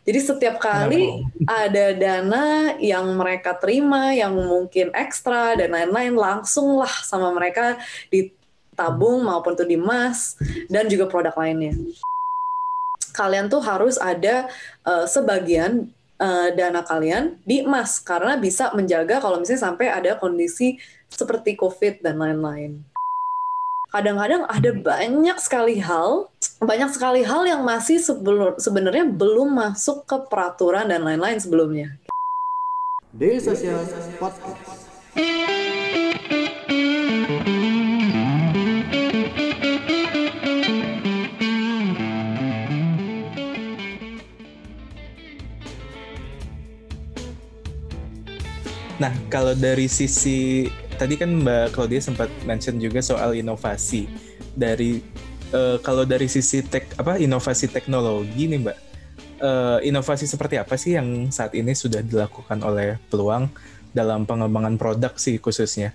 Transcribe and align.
Jadi 0.00 0.20
setiap 0.20 0.56
kali 0.56 1.28
ada 1.44 1.92
dana 1.92 2.74
yang 2.80 3.04
mereka 3.14 3.52
terima, 3.54 4.16
yang 4.16 4.32
mungkin 4.32 4.90
ekstra 4.96 5.54
dan 5.60 5.76
lain-lain, 5.76 6.16
langsunglah 6.16 6.90
sama 7.04 7.28
mereka 7.36 7.76
ditabung 8.08 9.20
maupun 9.28 9.52
tuh 9.52 9.68
dimas 9.68 10.40
dan 10.72 10.88
juga 10.88 11.04
produk 11.04 11.36
lainnya. 11.36 11.76
Kalian 13.12 13.52
tuh 13.52 13.60
harus 13.60 14.00
ada 14.00 14.48
uh, 14.88 15.04
sebagian 15.04 15.92
uh, 16.16 16.48
dana 16.52 16.80
kalian 16.80 17.36
di 17.44 17.60
emas 17.60 18.00
karena 18.00 18.40
bisa 18.40 18.72
menjaga 18.72 19.20
kalau 19.20 19.36
misalnya 19.36 19.68
sampai 19.68 19.92
ada 19.92 20.16
kondisi 20.16 20.80
seperti 21.12 21.60
COVID 21.60 22.00
dan 22.00 22.16
lain-lain. 22.16 22.80
Kadang-kadang 23.90 24.46
ada 24.46 24.70
banyak 24.70 25.36
sekali 25.42 25.82
hal, 25.82 26.30
banyak 26.60 26.92
sekali 26.92 27.24
hal 27.24 27.48
yang 27.48 27.64
masih 27.64 27.96
sebelum 27.96 28.60
sebenarnya 28.60 29.08
belum 29.08 29.48
masuk 29.56 30.04
ke 30.04 30.16
peraturan 30.28 30.92
dan 30.92 31.00
lain-lain 31.00 31.40
sebelumnya. 31.40 31.96
Daily 33.16 33.40
Social 33.40 33.80
Podcast. 34.20 34.92
Nah, 49.00 49.16
kalau 49.32 49.56
dari 49.56 49.88
sisi 49.88 50.68
tadi 51.00 51.16
kan 51.16 51.40
Mbak 51.40 51.72
Claudia 51.72 52.04
sempat 52.04 52.28
mention 52.44 52.76
juga 52.76 53.00
soal 53.00 53.32
inovasi 53.32 54.04
dari 54.52 55.00
uh, 55.54 55.76
kalau 55.82 56.02
dari 56.06 56.26
sisi 56.26 56.62
tek 56.64 56.94
apa 56.98 57.18
inovasi 57.20 57.70
teknologi 57.70 58.50
nih 58.50 58.60
Mbak 58.62 58.78
uh, 59.40 59.78
inovasi 59.82 60.28
seperti 60.28 60.60
apa 60.60 60.76
sih 60.76 60.94
yang 60.94 61.32
saat 61.32 61.56
ini 61.56 61.72
sudah 61.72 62.04
dilakukan 62.04 62.60
oleh 62.62 63.00
peluang 63.08 63.48
dalam 63.90 64.28
pengembangan 64.28 64.78
produk 64.78 65.12
sih 65.18 65.40
khususnya? 65.42 65.90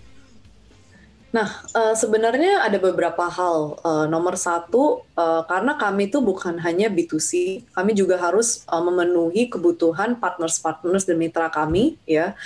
Nah, 1.36 1.52
uh, 1.76 1.92
sebenarnya 1.92 2.64
ada 2.64 2.80
beberapa 2.80 3.28
hal. 3.28 3.76
Uh, 3.83 4.08
nomor 4.08 4.39
satu, 4.39 5.03
uh, 5.20 5.44
karena 5.44 5.76
kami 5.76 6.08
itu 6.08 6.23
bukan 6.23 6.56
hanya 6.64 6.88
B2C, 6.88 7.59
kami 7.76 7.92
juga 7.92 8.16
harus 8.16 8.64
uh, 8.72 8.80
memenuhi 8.80 9.52
kebutuhan 9.52 10.16
partners-partners 10.16 11.03
dan 11.03 11.20
mitra 11.20 11.52
kami, 11.52 12.00
ya. 12.08 12.39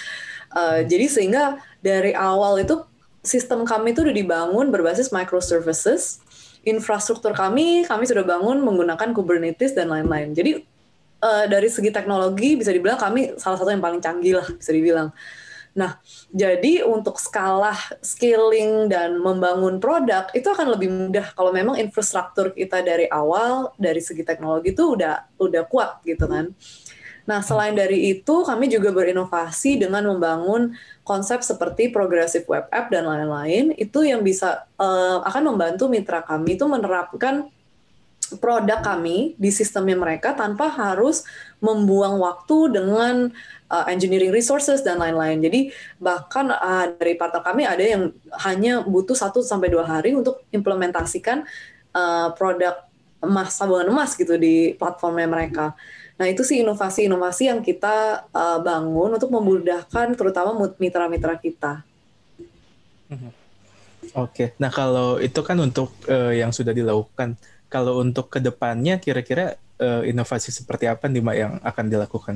Uh, 0.50 0.82
jadi 0.82 1.06
sehingga 1.06 1.62
dari 1.86 2.18
awal 2.18 2.66
itu 2.66 2.82
sistem 3.22 3.62
kami 3.62 3.94
itu 3.94 4.02
udah 4.02 4.16
dibangun 4.16 4.74
berbasis 4.74 5.14
microservices. 5.14 6.26
Infrastruktur 6.68 7.32
kami 7.32 7.88
kami 7.88 8.04
sudah 8.04 8.24
bangun 8.28 8.60
menggunakan 8.60 9.16
Kubernetes 9.16 9.72
dan 9.78 9.92
lain-lain. 9.92 10.36
Jadi 10.36 10.60
uh, 11.24 11.46
dari 11.48 11.70
segi 11.72 11.92
teknologi 11.92 12.60
bisa 12.60 12.72
dibilang 12.72 13.00
kami 13.00 13.36
salah 13.40 13.58
satu 13.60 13.72
yang 13.72 13.84
paling 13.84 14.04
canggih 14.04 14.40
lah 14.40 14.48
bisa 14.48 14.72
dibilang. 14.76 15.10
Nah, 15.78 16.02
jadi 16.34 16.82
untuk 16.82 17.22
skala 17.22 17.78
scaling 18.02 18.90
dan 18.90 19.22
membangun 19.22 19.78
produk 19.78 20.28
itu 20.34 20.50
akan 20.50 20.76
lebih 20.76 20.90
mudah 20.90 21.32
kalau 21.38 21.54
memang 21.54 21.78
infrastruktur 21.78 22.52
kita 22.52 22.82
dari 22.82 23.06
awal 23.08 23.72
dari 23.78 24.02
segi 24.02 24.26
teknologi 24.26 24.74
itu 24.74 24.98
udah 24.98 25.38
udah 25.38 25.64
kuat 25.70 26.02
gitu 26.04 26.26
kan. 26.26 26.52
Nah, 27.30 27.46
selain 27.46 27.78
dari 27.78 28.10
itu, 28.10 28.42
kami 28.42 28.74
juga 28.74 28.90
berinovasi 28.90 29.78
dengan 29.78 30.02
membangun 30.10 30.74
konsep 31.06 31.46
seperti 31.46 31.94
progressive 31.94 32.50
web 32.50 32.66
app 32.74 32.90
dan 32.90 33.06
lain-lain. 33.06 33.78
Itu 33.78 34.02
yang 34.02 34.26
bisa 34.26 34.66
uh, 34.82 35.22
akan 35.22 35.54
membantu 35.54 35.86
mitra 35.86 36.26
kami 36.26 36.58
itu 36.58 36.66
menerapkan 36.66 37.46
produk 38.42 38.82
kami 38.82 39.34
di 39.38 39.50
sistemnya 39.50 39.98
mereka 39.98 40.38
tanpa 40.38 40.70
harus 40.70 41.26
membuang 41.62 42.22
waktu 42.22 42.78
dengan 42.78 43.34
uh, 43.70 43.86
engineering 43.90 44.34
resources 44.34 44.82
dan 44.82 44.98
lain-lain. 44.98 45.42
Jadi 45.42 45.70
bahkan 46.02 46.50
uh, 46.50 46.94
dari 46.98 47.14
partner 47.14 47.46
kami 47.46 47.66
ada 47.66 47.82
yang 47.82 48.14
hanya 48.46 48.82
butuh 48.86 49.18
satu 49.18 49.46
sampai 49.46 49.70
dua 49.70 49.86
hari 49.86 50.18
untuk 50.18 50.46
implementasikan 50.50 51.46
uh, 51.94 52.34
produk 52.34 52.90
emas 53.20 53.54
tabungan 53.58 53.92
emas 53.92 54.14
gitu 54.18 54.38
di 54.38 54.74
platformnya 54.78 55.30
mereka. 55.30 55.78
Nah, 56.20 56.28
itu 56.28 56.44
sih 56.44 56.60
inovasi-inovasi 56.60 57.48
yang 57.48 57.64
kita 57.64 58.28
uh, 58.36 58.60
bangun 58.60 59.16
untuk 59.16 59.32
memudahkan 59.32 60.20
terutama 60.20 60.52
mitra-mitra 60.76 61.40
kita. 61.40 61.88
Mhm. 63.08 63.32
Oke, 64.10 64.16
okay. 64.16 64.48
nah 64.58 64.74
kalau 64.74 65.22
itu 65.22 65.40
kan 65.46 65.56
untuk 65.60 65.96
uh, 66.12 66.34
yang 66.34 66.52
sudah 66.52 66.76
dilakukan. 66.76 67.40
Kalau 67.70 68.02
untuk 68.02 68.28
ke 68.34 68.42
depannya, 68.42 68.98
kira-kira 68.98 69.56
uh, 69.80 70.02
inovasi 70.02 70.50
seperti 70.50 70.90
apa 70.90 71.06
nih 71.06 71.22
Mbak 71.22 71.38
yang 71.38 71.54
akan 71.62 71.86
dilakukan? 71.88 72.36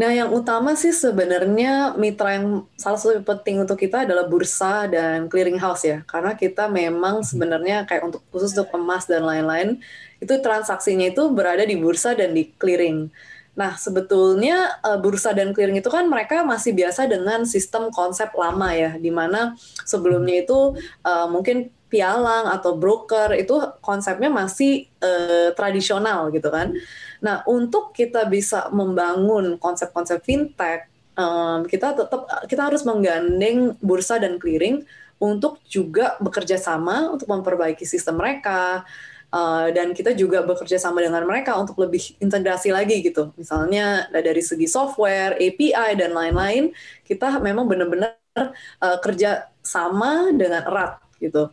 Nah, 0.00 0.16
yang 0.16 0.32
utama 0.32 0.72
sih 0.80 0.96
sebenarnya 0.96 1.92
mitra 1.92 2.32
yang 2.40 2.64
salah 2.80 2.96
satu 2.96 3.20
yang 3.20 3.26
penting 3.28 3.60
untuk 3.60 3.76
kita 3.76 4.08
adalah 4.08 4.24
bursa 4.24 4.88
dan 4.88 5.28
clearing 5.28 5.60
house 5.60 5.84
ya. 5.84 6.00
Karena 6.08 6.32
kita 6.32 6.72
memang 6.72 7.20
mhm. 7.20 7.26
sebenarnya 7.28 7.76
kayak 7.84 8.08
untuk 8.08 8.24
khusus 8.32 8.56
untuk 8.56 8.72
emas 8.80 9.04
dan 9.04 9.28
lain-lain, 9.28 9.76
itu 10.16 10.32
transaksinya 10.40 11.12
itu 11.12 11.28
berada 11.28 11.68
di 11.68 11.76
bursa 11.76 12.16
dan 12.16 12.32
di 12.32 12.48
clearing. 12.48 13.12
Nah, 13.52 13.76
sebetulnya 13.76 14.80
uh, 14.80 14.96
bursa 14.96 15.36
dan 15.36 15.52
clearing 15.52 15.84
itu 15.84 15.92
kan 15.92 16.08
mereka 16.08 16.48
masih 16.48 16.72
biasa 16.72 17.04
dengan 17.04 17.44
sistem 17.44 17.92
konsep 17.92 18.32
lama 18.32 18.72
ya, 18.72 18.96
di 18.96 19.12
mana 19.12 19.52
sebelumnya 19.84 20.48
itu 20.48 20.80
uh, 21.04 21.28
mungkin 21.28 21.68
pialang 21.92 22.48
atau 22.48 22.78
broker 22.78 23.34
itu 23.36 23.52
konsepnya 23.84 24.32
masih 24.32 24.88
uh, 25.04 25.52
tradisional 25.52 26.32
gitu 26.32 26.48
kan. 26.48 26.72
Nah, 27.20 27.44
untuk 27.44 27.92
kita 27.92 28.24
bisa 28.26 28.68
membangun 28.72 29.60
konsep-konsep 29.60 30.24
fintech, 30.24 30.88
um, 31.16 31.68
kita 31.68 31.92
tetap 31.92 32.26
kita 32.48 32.62
harus 32.68 32.82
menggandeng 32.84 33.76
bursa 33.80 34.16
dan 34.16 34.40
clearing 34.40 34.84
untuk 35.20 35.60
juga 35.68 36.16
bekerja 36.18 36.56
sama 36.56 37.12
untuk 37.12 37.28
memperbaiki 37.28 37.84
sistem 37.84 38.18
mereka. 38.18 38.84
Uh, 39.30 39.70
dan 39.70 39.94
kita 39.94 40.10
juga 40.10 40.42
bekerja 40.42 40.74
sama 40.74 40.98
dengan 41.06 41.22
mereka 41.22 41.54
untuk 41.54 41.78
lebih 41.78 42.18
integrasi 42.18 42.74
lagi 42.74 42.98
gitu. 42.98 43.30
Misalnya 43.38 44.10
dari 44.10 44.42
segi 44.42 44.66
software, 44.66 45.38
API 45.38 45.94
dan 45.94 46.10
lain-lain, 46.18 46.74
kita 47.06 47.38
memang 47.38 47.70
benar-benar 47.70 48.18
uh, 48.82 48.98
kerja 48.98 49.46
sama 49.62 50.34
dengan 50.34 50.66
erat 50.66 50.98
gitu. 51.22 51.46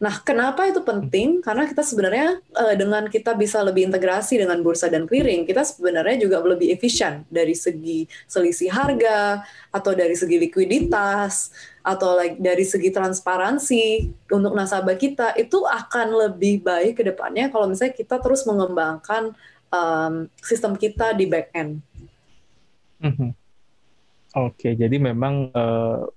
Nah, 0.00 0.16
kenapa 0.24 0.64
itu 0.64 0.80
penting? 0.80 1.44
Karena 1.44 1.68
kita 1.68 1.84
sebenarnya 1.84 2.40
uh, 2.56 2.72
dengan 2.72 3.04
kita 3.12 3.36
bisa 3.36 3.60
lebih 3.60 3.84
integrasi 3.92 4.40
dengan 4.40 4.64
bursa 4.64 4.88
dan 4.88 5.04
clearing, 5.04 5.44
kita 5.44 5.60
sebenarnya 5.60 6.24
juga 6.24 6.40
lebih 6.40 6.72
efisien 6.72 7.28
dari 7.28 7.52
segi 7.52 8.08
selisih 8.24 8.72
harga 8.72 9.44
atau 9.68 9.92
dari 9.92 10.16
segi 10.16 10.40
likuiditas 10.40 11.52
atau 11.84 12.16
like, 12.16 12.40
dari 12.40 12.64
segi 12.64 12.88
transparansi 12.88 14.08
untuk 14.32 14.56
nasabah 14.56 14.96
kita 14.96 15.36
itu 15.36 15.68
akan 15.68 16.32
lebih 16.32 16.64
baik 16.64 16.96
ke 16.96 17.04
depannya 17.04 17.52
kalau 17.52 17.68
misalnya 17.68 17.92
kita 17.92 18.16
terus 18.24 18.48
mengembangkan 18.48 19.36
um, 19.68 20.32
sistem 20.40 20.80
kita 20.80 21.12
di 21.12 21.28
back 21.28 21.52
end. 21.52 21.84
Mm 23.04 23.12
-hmm. 23.12 23.30
Oke, 24.48 24.72
jadi 24.72 24.96
memang 24.96 25.52
uh, 25.52 26.08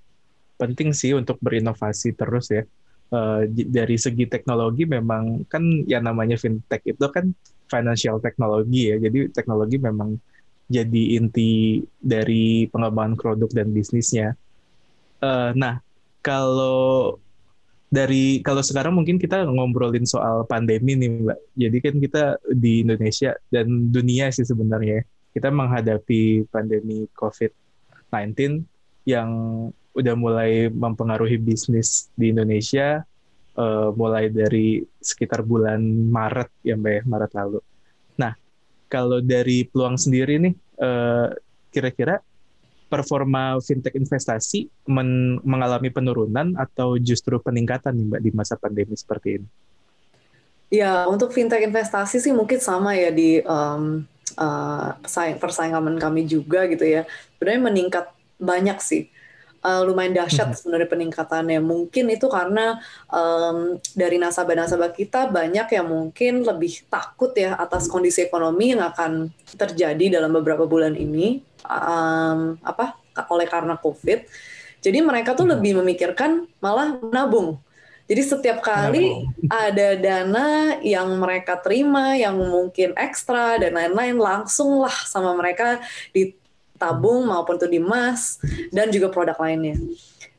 penting 0.55 0.95
sih 0.95 1.11
untuk 1.11 1.35
berinovasi 1.43 2.16
terus 2.16 2.47
ya 2.47 2.63
uh, 3.13 3.46
dari 3.50 3.96
segi 3.96 4.25
teknologi 4.25 4.90
memang 4.90 5.46
kan 5.46 5.62
yang 5.85 6.09
namanya 6.09 6.35
fintech 6.35 6.81
itu 6.90 7.06
kan 7.13 7.29
financial 7.69 8.18
technology 8.18 8.90
ya. 8.90 8.97
Jadi 8.97 9.29
teknologi 9.29 9.78
memang 9.78 10.18
jadi 10.68 11.22
inti 11.22 11.84
dari 12.02 12.66
pengembangan 12.73 13.16
produk 13.16 13.50
dan 13.53 13.69
bisnisnya. 13.69 14.34
Uh, 15.22 15.53
nah, 15.53 15.79
kalau 16.25 17.22
dari 17.94 18.41
kalau 18.41 18.66
sekarang 18.66 18.97
mungkin 18.97 19.22
kita 19.22 19.46
ngobrolin 19.46 20.09
soal 20.09 20.50
pandemi 20.50 20.97
nih 20.97 21.09
Mbak. 21.22 21.40
Jadi 21.53 21.78
kan 21.78 21.96
kita 22.02 22.23
di 22.50 22.81
Indonesia 22.81 23.38
dan 23.53 23.94
dunia 23.94 24.34
sih 24.34 24.44
sebenarnya 24.44 25.05
kita 25.34 25.53
menghadapi 25.53 26.49
pandemi 26.49 27.05
COVID-19 27.14 28.66
yang 29.05 29.29
udah 29.93 30.16
mulai 30.17 30.73
mempengaruhi 30.73 31.37
bisnis 31.37 32.09
di 32.17 32.34
Indonesia 32.34 33.05
uh, 33.58 33.90
mulai 33.94 34.29
dari 34.29 34.82
sekitar 35.00 35.46
bulan 35.46 35.79
Maret 36.09 36.50
ya 36.66 36.76
Mbak 36.78 36.94
ya, 36.94 37.02
Maret 37.05 37.32
lalu. 37.34 37.59
Nah, 38.20 38.34
kalau 38.90 39.20
dari 39.22 39.66
peluang 39.66 39.97
sendiri 39.97 40.38
nih 40.41 40.53
uh, 40.82 41.34
kira-kira 41.73 42.22
performa 42.91 43.58
fintech 43.58 43.97
investasi 43.97 44.70
men 44.85 45.41
mengalami 45.41 45.90
penurunan 45.90 46.53
atau 46.53 47.02
justru 47.02 47.41
peningkatan 47.41 47.97
nih 47.97 48.05
Mbak 48.05 48.22
di 48.22 48.32
masa 48.34 48.53
pandemi 48.53 48.94
seperti 48.94 49.41
ini? 49.41 49.47
Ya, 50.73 51.06
untuk 51.06 51.34
fintech 51.34 51.61
investasi 51.61 52.17
sih 52.17 52.34
mungkin 52.34 52.58
sama 52.58 52.97
ya 52.97 53.14
di 53.14 53.41
um, 53.46 54.06
uh, 54.38 54.97
persaingan 55.38 56.02
kami 56.02 56.26
juga 56.26 56.66
gitu 56.66 56.85
ya. 56.85 57.06
Sebenarnya 57.38 57.61
meningkat 57.61 58.06
banyak 58.41 58.78
sih 58.82 59.09
uh, 59.63 59.81
lumayan 59.87 60.13
dahsyat 60.13 60.53
sebenarnya 60.53 60.91
peningkatannya. 60.91 61.59
Mungkin 61.63 62.11
itu 62.11 62.27
karena 62.27 62.77
um, 63.09 63.79
dari 63.95 64.19
nasabah-nasabah 64.19 64.91
kita 64.91 65.31
banyak 65.31 65.67
yang 65.73 65.87
mungkin 65.87 66.43
lebih 66.43 66.85
takut 66.91 67.31
ya 67.33 67.55
atas 67.55 67.87
kondisi 67.87 68.27
ekonomi 68.27 68.75
yang 68.75 68.83
akan 68.83 69.31
terjadi 69.55 70.19
dalam 70.19 70.35
beberapa 70.35 70.67
bulan 70.67 70.93
ini 70.93 71.41
um, 71.65 72.59
apa 72.61 72.99
oleh 73.31 73.47
karena 73.47 73.79
COVID. 73.79 74.27
Jadi 74.83 74.99
mereka 74.99 75.31
tuh 75.31 75.47
lebih 75.47 75.79
memikirkan 75.79 76.43
malah 76.59 76.99
menabung 76.99 77.63
jadi 78.03 78.19
setiap 78.19 78.59
kali 78.59 79.23
ada 79.47 79.95
dana 79.95 80.75
yang 80.83 81.07
mereka 81.15 81.55
terima 81.55 82.19
yang 82.19 82.35
mungkin 82.35 82.91
ekstra 82.99 83.55
dan 83.55 83.79
lain-lain 83.79 84.19
langsunglah 84.19 84.91
sama 85.07 85.31
mereka 85.39 85.79
ditabung 86.84 87.32
maupun 87.32 87.56
itu 87.56 87.68
dimas 87.72 88.44
dan 88.76 88.91
juga 88.91 89.08
produk 89.08 89.40
lainnya. 89.40 89.80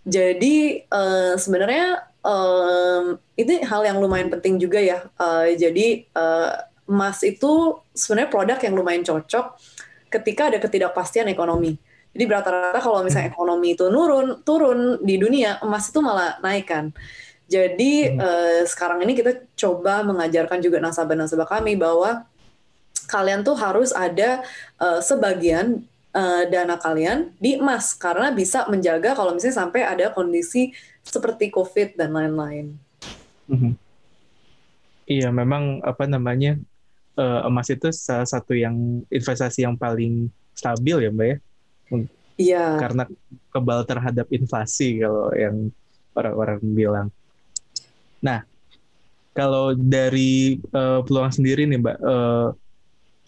Jadi 0.05 0.85
uh, 0.93 1.41
sebenarnya 1.41 2.05
um, 2.21 3.17
ini 3.41 3.65
hal 3.65 3.89
yang 3.89 3.97
lumayan 3.97 4.29
penting 4.29 4.61
juga 4.61 4.77
ya. 4.77 5.09
Uh, 5.17 5.49
jadi 5.57 6.05
uh, 6.13 6.69
emas 6.85 7.25
itu 7.25 7.81
sebenarnya 7.97 8.29
produk 8.29 8.59
yang 8.61 8.77
lumayan 8.77 9.01
cocok 9.01 9.57
ketika 10.13 10.53
ada 10.53 10.61
ketidakpastian 10.61 11.33
ekonomi. 11.33 11.81
Jadi 12.13 12.25
rata-rata 12.29 12.79
kalau 12.79 13.01
misalnya 13.01 13.33
hmm. 13.33 13.35
ekonomi 13.35 13.69
itu 13.75 13.89
nurun, 13.89 14.45
turun 14.45 15.01
di 15.03 15.17
dunia, 15.17 15.59
emas 15.65 15.89
itu 15.89 15.99
malah 16.05 16.37
naik 16.45 16.69
kan. 16.69 16.93
Jadi 17.49 18.13
hmm. 18.13 18.21
uh, 18.21 18.63
sekarang 18.69 19.01
ini 19.09 19.17
kita 19.17 19.41
coba 19.57 20.05
mengajarkan 20.05 20.61
juga 20.61 20.85
nasabah-nasabah 20.85 21.49
kami 21.49 21.81
bahwa 21.81 22.29
kalian 23.09 23.41
tuh 23.41 23.57
harus 23.57 23.91
ada 23.91 24.45
uh, 24.79 25.01
sebagian 25.01 25.85
uh, 26.15 26.43
dana 26.49 26.79
kalian 26.79 27.35
di 27.37 27.59
emas 27.59 27.93
karena 27.99 28.31
bisa 28.31 28.65
menjaga 28.71 29.13
kalau 29.13 29.35
misalnya 29.35 29.61
sampai 29.67 29.83
ada 29.83 30.15
kondisi 30.15 30.71
seperti 31.05 31.51
COVID 31.51 31.99
dan 31.99 32.15
lain-lain. 32.15 32.79
Hmm. 33.51 33.77
Iya, 35.05 35.29
memang 35.29 35.85
apa 35.85 36.09
namanya 36.09 36.57
uh, 37.21 37.45
emas 37.45 37.69
itu 37.69 37.93
salah 37.93 38.25
satu 38.25 38.57
yang 38.57 39.05
investasi 39.13 39.69
yang 39.69 39.77
paling 39.77 40.33
stabil 40.57 41.05
ya, 41.05 41.11
Mbak 41.13 41.29
ya. 41.29 41.37
Iya. 42.41 42.67
Karena 42.81 43.05
kebal 43.53 43.85
terhadap 43.85 44.27
inflasi 44.33 45.05
kalau 45.05 45.29
yang 45.37 45.69
orang-orang 46.17 46.59
bilang. 46.73 47.09
Nah, 48.25 48.49
kalau 49.37 49.77
dari 49.77 50.57
uh, 50.73 51.05
peluang 51.05 51.31
sendiri 51.35 51.69
nih, 51.69 51.79
Mbak, 51.79 51.99
uh, 52.01 52.49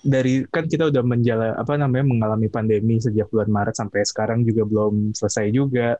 dari 0.04 0.44
kan 0.48 0.68
kita 0.68 0.92
udah 0.92 1.02
menjala 1.04 1.56
apa 1.56 1.76
namanya 1.80 2.04
mengalami 2.06 2.48
pandemi 2.52 3.00
sejak 3.00 3.28
bulan 3.32 3.48
Maret 3.48 3.76
sampai 3.76 4.04
sekarang 4.04 4.44
juga 4.44 4.62
belum 4.68 5.16
selesai 5.16 5.52
juga. 5.52 5.96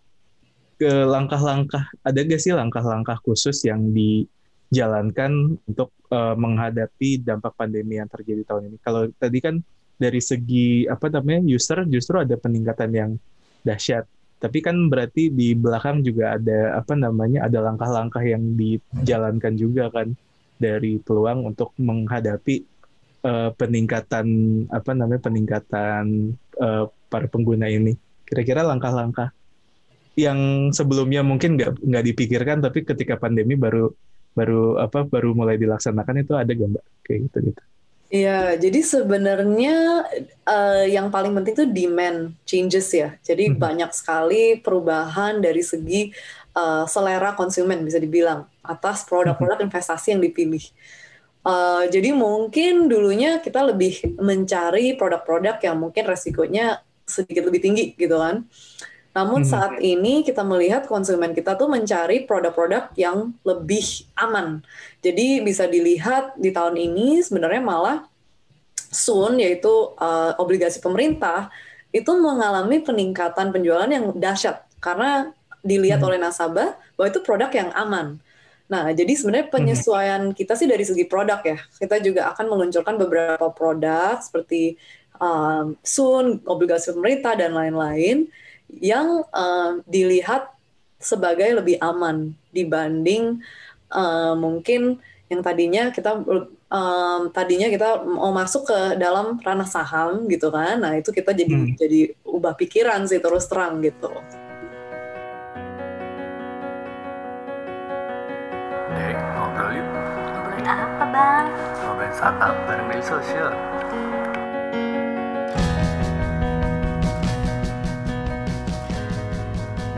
Ke 0.76 1.08
langkah-langkah 1.08 1.88
ada 2.04 2.18
gak 2.20 2.40
sih 2.40 2.52
langkah-langkah 2.52 3.16
khusus 3.24 3.64
yang 3.64 3.96
dijalankan 3.96 5.56
untuk 5.64 5.88
uh, 6.12 6.36
menghadapi 6.36 7.24
dampak 7.24 7.56
pandemi 7.56 7.96
yang 7.96 8.08
terjadi 8.12 8.44
tahun 8.44 8.72
ini? 8.72 8.76
Kalau 8.84 9.08
tadi 9.16 9.38
kan 9.40 9.64
dari 9.96 10.20
segi 10.20 10.84
apa 10.84 11.08
namanya 11.08 11.48
user 11.48 11.88
justru 11.88 12.20
ada 12.20 12.36
peningkatan 12.36 12.90
yang 12.92 13.10
dahsyat 13.64 14.04
tapi 14.36 14.60
kan 14.60 14.92
berarti 14.92 15.32
di 15.32 15.56
belakang 15.56 16.04
juga 16.04 16.36
ada 16.36 16.76
apa 16.76 16.92
namanya 16.92 17.48
ada 17.48 17.64
langkah-langkah 17.64 18.20
yang 18.20 18.44
dijalankan 18.52 19.56
juga 19.56 19.88
kan 19.88 20.12
dari 20.60 21.00
peluang 21.00 21.48
untuk 21.48 21.72
menghadapi 21.80 22.64
uh, 23.26 23.50
peningkatan 23.58 24.26
apa 24.70 24.90
namanya 24.94 25.26
peningkatan 25.26 26.38
uh, 26.62 26.86
para 27.10 27.26
pengguna 27.26 27.66
ini 27.66 27.98
kira-kira 28.22 28.62
langkah-langkah 28.62 29.34
yang 30.16 30.70
sebelumnya 30.72 31.20
mungkin 31.26 31.58
nggak 31.58 31.82
nggak 31.82 32.04
dipikirkan 32.14 32.62
tapi 32.62 32.86
ketika 32.86 33.18
pandemi 33.18 33.58
baru 33.58 33.90
baru 34.32 34.78
apa 34.80 35.04
baru 35.04 35.34
mulai 35.34 35.58
dilaksanakan 35.58 36.22
itu 36.24 36.32
ada 36.38 36.52
gak 36.52 36.70
mbak 36.72 36.84
kayak 37.04 37.20
gitu 37.28 37.38
gitu 37.52 37.62
Iya, 38.06 38.54
jadi 38.54 38.86
sebenarnya 38.86 40.06
uh, 40.46 40.86
yang 40.86 41.10
paling 41.10 41.34
penting 41.34 41.58
itu 41.58 41.66
demand 41.66 42.38
changes 42.46 42.86
ya. 42.94 43.18
Jadi 43.18 43.50
hmm. 43.50 43.58
banyak 43.58 43.90
sekali 43.90 44.62
perubahan 44.62 45.42
dari 45.42 45.58
segi 45.66 46.14
uh, 46.54 46.86
selera 46.86 47.34
konsumen 47.34 47.82
bisa 47.82 47.98
dibilang 47.98 48.46
atas 48.62 49.02
produk-produk 49.10 49.58
hmm. 49.58 49.66
investasi 49.66 50.14
yang 50.14 50.22
dipilih. 50.22 50.62
Uh, 51.46 51.86
jadi 51.86 52.10
mungkin 52.10 52.90
dulunya 52.90 53.38
kita 53.38 53.62
lebih 53.62 54.18
mencari 54.18 54.98
produk-produk 54.98 55.62
yang 55.62 55.78
mungkin 55.78 56.02
resikonya 56.02 56.82
sedikit 57.06 57.46
lebih 57.46 57.62
tinggi 57.62 57.94
gitu 57.94 58.18
kan. 58.18 58.42
Namun 59.14 59.46
hmm. 59.46 59.48
saat 59.48 59.78
ini 59.78 60.26
kita 60.26 60.42
melihat 60.42 60.90
konsumen 60.90 61.32
kita 61.32 61.54
tuh 61.54 61.70
mencari 61.70 62.26
produk-produk 62.26 62.90
yang 62.98 63.30
lebih 63.46 64.10
aman. 64.18 64.60
Jadi 65.00 65.40
bisa 65.40 65.70
dilihat 65.70 66.34
di 66.34 66.50
tahun 66.50 66.74
ini 66.74 67.22
sebenarnya 67.22 67.62
malah 67.62 67.98
Sun 68.90 69.38
yaitu 69.38 69.70
uh, 70.02 70.34
obligasi 70.42 70.82
pemerintah 70.82 71.48
itu 71.94 72.10
mengalami 72.18 72.82
peningkatan 72.82 73.54
penjualan 73.54 73.88
yang 73.88 74.12
dahsyat 74.18 74.66
karena 74.82 75.30
dilihat 75.62 76.02
hmm. 76.02 76.08
oleh 76.10 76.18
nasabah 76.18 76.74
bahwa 76.98 77.06
itu 77.06 77.20
produk 77.22 77.50
yang 77.54 77.70
aman. 77.72 78.18
Nah, 78.66 78.90
jadi 78.90 79.12
sebenarnya 79.14 79.46
hmm. 79.46 79.54
penyesuaian 79.54 80.22
kita 80.34 80.58
sih 80.58 80.66
dari 80.66 80.82
segi 80.82 81.06
produk 81.06 81.38
ya. 81.46 81.58
Kita 81.78 82.02
juga 82.02 82.34
akan 82.34 82.46
meluncurkan 82.50 82.98
beberapa 82.98 83.46
produk 83.54 84.18
seperti 84.18 84.74
um, 85.22 85.78
Sun, 85.86 86.42
obligasi 86.44 86.90
pemerintah 86.90 87.38
dan 87.38 87.54
lain-lain 87.54 88.26
yang 88.82 89.22
uh, 89.30 89.78
dilihat 89.86 90.50
sebagai 90.98 91.46
lebih 91.62 91.78
aman 91.78 92.34
dibanding 92.50 93.38
uh, 93.92 94.34
mungkin 94.34 94.98
yang 95.26 95.42
tadinya 95.42 95.90
kita 95.90 96.22
um, 96.70 97.20
tadinya 97.30 97.68
kita 97.70 98.02
mau 98.06 98.30
masuk 98.30 98.66
ke 98.66 98.78
dalam 98.98 99.38
ranah 99.42 99.68
saham 99.68 100.26
gitu 100.30 100.50
kan 100.50 100.78
nah 100.80 100.94
itu 100.94 101.10
kita 101.10 101.34
jadi 101.34 101.54
hmm. 101.54 101.74
jadi 101.78 102.00
ubah 102.26 102.54
pikiran 102.54 103.06
sih 103.06 103.18
terus 103.18 103.46
terang 103.50 103.82
gitu 103.82 104.10
Dek, 108.96 109.12
ngobrol 109.36 109.76
yuk. 109.76 109.88
Ngobrolin 110.32 110.64
apa, 110.72 111.04
Bang? 111.12 111.46
Ngobrolin 111.84 112.12
startup 112.16 112.56
bareng 112.64 112.88
media 112.88 113.04
sosial. 113.04 113.52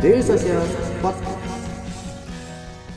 Daily 0.03 0.19
Social 0.19 0.67
Podcast. 0.99 1.63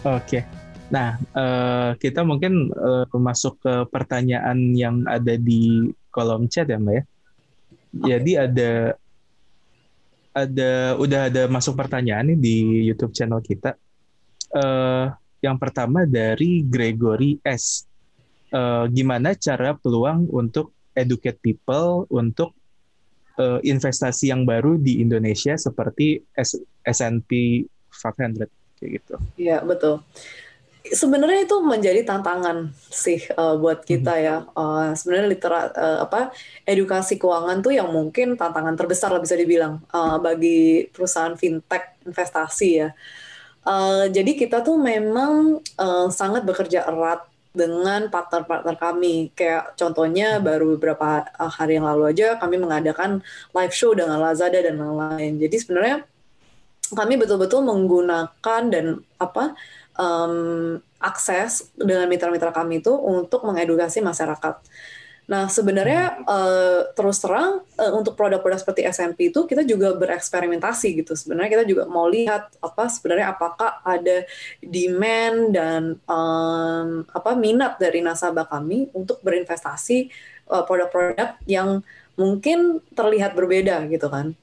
Oke. 0.01 0.42
Nah, 0.89 1.21
uh, 1.38 1.94
kita 2.01 2.25
mungkin 2.25 2.74
uh, 2.74 3.06
masuk 3.13 3.62
ke 3.62 3.86
pertanyaan 3.94 4.74
yang 4.74 5.06
ada 5.06 5.38
di 5.38 5.94
kolom 6.09 6.50
chat 6.50 6.65
ya, 6.65 6.81
Mbak 6.81 6.94
ya. 6.98 7.03
Jadi 8.09 8.31
ada 8.41 8.72
ada 10.34 10.72
udah 10.98 11.22
ada 11.29 11.46
masuk 11.46 11.77
pertanyaan 11.77 12.34
nih 12.34 12.39
di 12.41 12.55
YouTube 12.89 13.13
channel 13.13 13.38
kita. 13.46 13.77
Uh, 14.50 15.13
yang 15.41 15.57
pertama 15.57 16.05
dari 16.05 16.62
Gregory 16.62 17.41
S. 17.41 17.89
Uh, 18.51 18.83
gimana 18.91 19.31
cara 19.33 19.74
peluang 19.75 20.27
untuk 20.29 20.75
educate 20.93 21.39
people 21.39 22.03
untuk 22.12 22.51
uh, 23.39 23.60
investasi 23.63 24.29
yang 24.29 24.43
baru 24.43 24.75
di 24.75 25.00
Indonesia 25.00 25.55
seperti 25.55 26.19
S&P 26.83 27.63
500 27.89 28.48
kayak 28.77 28.91
gitu. 29.01 29.15
Iya 29.38 29.63
betul. 29.63 30.03
Sebenarnya 30.81 31.45
itu 31.45 31.62
menjadi 31.62 32.01
tantangan 32.01 32.74
sih 32.89 33.21
uh, 33.38 33.53
buat 33.62 33.86
kita 33.86 34.17
hmm. 34.17 34.24
ya. 34.25 34.36
Uh, 34.57 34.91
sebenarnya 34.98 35.27
literat 35.29 35.69
uh, 35.77 36.00
apa 36.03 36.33
edukasi 36.65 37.21
keuangan 37.21 37.62
tuh 37.62 37.77
yang 37.77 37.93
mungkin 37.93 38.33
tantangan 38.33 38.74
terbesar 38.74 39.13
lah 39.13 39.21
bisa 39.21 39.38
dibilang 39.38 39.77
uh, 39.93 40.17
bagi 40.17 40.89
perusahaan 40.89 41.38
fintech 41.38 42.01
investasi 42.03 42.69
ya. 42.81 42.89
Uh, 43.62 44.10
jadi 44.10 44.34
kita 44.34 44.65
tuh 44.65 44.77
memang 44.82 45.62
uh, 45.77 46.08
sangat 46.10 46.41
bekerja 46.41 46.86
erat 46.89 47.22
dengan 47.51 48.08
partner-partner 48.08 48.75
kami. 48.80 49.30
Kayak 49.38 49.75
contohnya 49.77 50.41
baru 50.41 50.80
beberapa 50.80 51.27
uh, 51.38 51.51
hari 51.51 51.77
yang 51.77 51.86
lalu 51.86 52.15
aja 52.15 52.39
kami 52.39 52.58
mengadakan 52.58 53.22
live 53.53 53.75
show 53.75 53.91
dengan 53.94 54.18
Lazada 54.18 54.58
dan 54.58 54.80
lain-lain. 54.80 55.38
Jadi 55.38 55.56
sebenarnya 55.62 56.08
kami 56.91 57.15
betul-betul 57.15 57.63
menggunakan 57.63 58.62
dan 58.68 59.00
apa 59.15 59.56
um, 59.96 60.80
akses 61.00 61.72
dengan 61.75 62.08
mitra-mitra 62.08 62.51
kami 62.51 62.84
itu 62.84 62.91
untuk 62.94 63.46
mengedukasi 63.48 64.03
masyarakat. 64.03 64.58
Nah, 65.32 65.48
sebenarnya 65.48 66.28
uh, 66.28 66.92
terus 66.92 67.24
terang 67.24 67.64
uh, 67.80 67.94
untuk 67.96 68.20
produk-produk 68.20 68.60
seperti 68.60 68.84
SMP 68.84 69.32
itu 69.32 69.48
kita 69.48 69.64
juga 69.64 69.96
bereksperimentasi 69.96 71.00
gitu. 71.00 71.16
Sebenarnya 71.16 71.48
kita 71.56 71.64
juga 71.64 71.88
mau 71.88 72.12
lihat 72.12 72.52
apa 72.60 72.92
sebenarnya 72.92 73.32
apakah 73.32 73.80
ada 73.88 74.28
demand 74.60 75.56
dan 75.56 75.84
um, 76.04 77.08
apa 77.08 77.32
minat 77.40 77.80
dari 77.80 78.04
nasabah 78.04 78.44
kami 78.44 78.92
untuk 78.92 79.24
berinvestasi 79.24 80.12
produk 80.52 80.68
produk-produk 80.68 81.40
yang 81.48 81.80
mungkin 82.20 82.84
terlihat 82.92 83.32
berbeda 83.32 83.88
gitu 83.88 84.12
kan. 84.12 84.36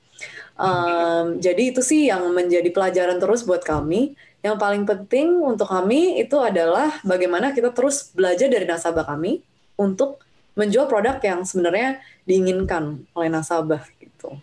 Um, 0.57 1.37
jadi 1.37 1.71
itu 1.71 1.85
sih 1.85 2.09
yang 2.09 2.33
menjadi 2.33 2.73
pelajaran 2.73 3.21
terus 3.21 3.45
buat 3.45 3.61
kami. 3.61 4.16
Yang 4.40 4.57
paling 4.57 4.88
penting 4.88 5.37
untuk 5.45 5.68
kami 5.68 6.16
itu 6.16 6.40
adalah 6.40 6.97
bagaimana 7.04 7.52
kita 7.52 7.76
terus 7.76 8.09
belajar 8.16 8.49
dari 8.49 8.64
nasabah 8.64 9.04
kami 9.04 9.45
untuk 9.76 10.25
menjual 10.58 10.90
produk 10.90 11.22
yang 11.22 11.46
sebenarnya 11.46 12.02
diinginkan 12.26 13.06
oleh 13.14 13.30
nasabah 13.30 13.86
gitu. 14.02 14.34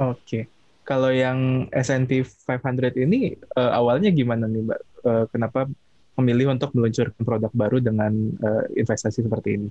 Oke. 0.00 0.48
Kalau 0.82 1.12
yang 1.14 1.70
S&P 1.70 2.24
500 2.24 2.98
ini 2.98 3.38
uh, 3.54 3.70
awalnya 3.76 4.10
gimana 4.10 4.48
nih 4.50 4.64
Mbak? 4.66 4.80
Uh, 5.04 5.24
kenapa 5.30 5.70
memilih 6.18 6.50
untuk 6.50 6.74
meluncurkan 6.74 7.22
produk 7.22 7.52
baru 7.54 7.78
dengan 7.78 8.10
uh, 8.42 8.64
investasi 8.74 9.22
seperti 9.22 9.60
ini? 9.60 9.68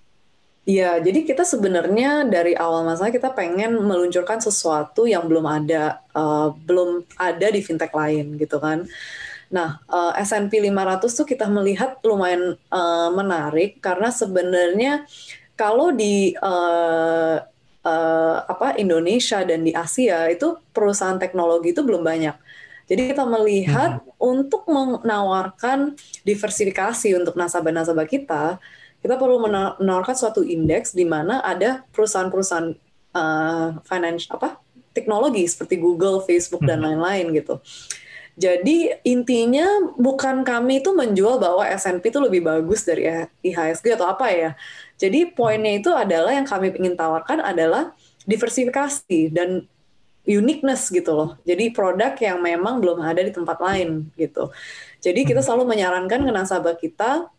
Iya, 0.62 1.02
jadi 1.02 1.26
kita 1.26 1.42
sebenarnya 1.42 2.30
dari 2.30 2.54
awal 2.54 2.86
masa 2.86 3.10
kita 3.10 3.34
pengen 3.34 3.82
meluncurkan 3.82 4.38
sesuatu 4.38 5.10
yang 5.10 5.26
belum 5.26 5.42
ada, 5.50 6.06
uh, 6.14 6.54
belum 6.54 7.02
ada 7.18 7.48
di 7.50 7.66
fintech 7.66 7.90
lain 7.90 8.38
gitu 8.38 8.62
kan. 8.62 8.86
Nah, 9.52 9.84
uh, 9.92 10.16
S&P 10.16 10.64
500 10.64 11.12
tuh 11.12 11.28
kita 11.28 11.46
melihat 11.52 12.00
lumayan 12.08 12.56
uh, 12.72 13.12
menarik 13.12 13.84
karena 13.84 14.08
sebenarnya 14.08 15.04
kalau 15.60 15.92
di 15.92 16.32
uh, 16.40 17.38
uh, 17.84 18.38
apa 18.48 18.80
Indonesia 18.80 19.44
dan 19.44 19.68
di 19.68 19.76
Asia 19.76 20.32
itu 20.32 20.56
perusahaan 20.72 21.20
teknologi 21.20 21.76
itu 21.76 21.84
belum 21.84 22.02
banyak. 22.02 22.36
Jadi 22.88 23.16
kita 23.16 23.24
melihat 23.28 24.04
hmm. 24.04 24.20
untuk 24.20 24.68
menawarkan 24.68 25.96
diversifikasi 26.28 27.16
untuk 27.16 27.36
nasabah-nasabah 27.36 28.08
kita 28.08 28.60
kita 29.02 29.18
perlu 29.18 29.42
menawarkan 29.42 30.14
suatu 30.14 30.46
indeks 30.46 30.94
di 30.94 31.10
mana 31.10 31.42
ada 31.42 31.82
perusahaan-perusahaan 31.90 32.70
uh, 33.18 33.82
finance 33.82 34.30
apa 34.30 34.62
teknologi 34.94 35.48
seperti 35.50 35.82
Google, 35.82 36.22
Facebook 36.22 36.62
dan 36.64 36.84
hmm. 36.84 36.86
lain-lain 36.86 37.26
gitu. 37.34 37.58
Jadi 38.42 38.90
intinya 39.06 39.94
bukan 40.02 40.42
kami 40.42 40.82
itu 40.82 40.90
menjual 40.98 41.38
bahwa 41.38 41.62
S&P 41.62 42.10
itu 42.10 42.18
lebih 42.18 42.42
bagus 42.42 42.82
dari 42.82 43.06
IHSG 43.46 43.94
atau 43.94 44.10
apa 44.10 44.34
ya. 44.34 44.58
Jadi 44.98 45.30
poinnya 45.30 45.78
itu 45.78 45.94
adalah 45.94 46.34
yang 46.34 46.50
kami 46.50 46.74
ingin 46.74 46.98
tawarkan 46.98 47.38
adalah 47.38 47.94
diversifikasi 48.26 49.30
dan 49.30 49.70
uniqueness 50.26 50.90
gitu 50.90 51.14
loh. 51.14 51.30
Jadi 51.46 51.70
produk 51.70 52.18
yang 52.18 52.42
memang 52.42 52.82
belum 52.82 53.06
ada 53.06 53.22
di 53.22 53.30
tempat 53.30 53.62
lain 53.62 54.10
gitu. 54.18 54.50
Jadi 55.02 55.22
kita 55.22 55.42
hmm. 55.42 55.48
selalu 55.48 55.64
menyarankan 55.78 56.26
ke 56.26 56.32
nasabah 56.34 56.76
kita 56.78 57.30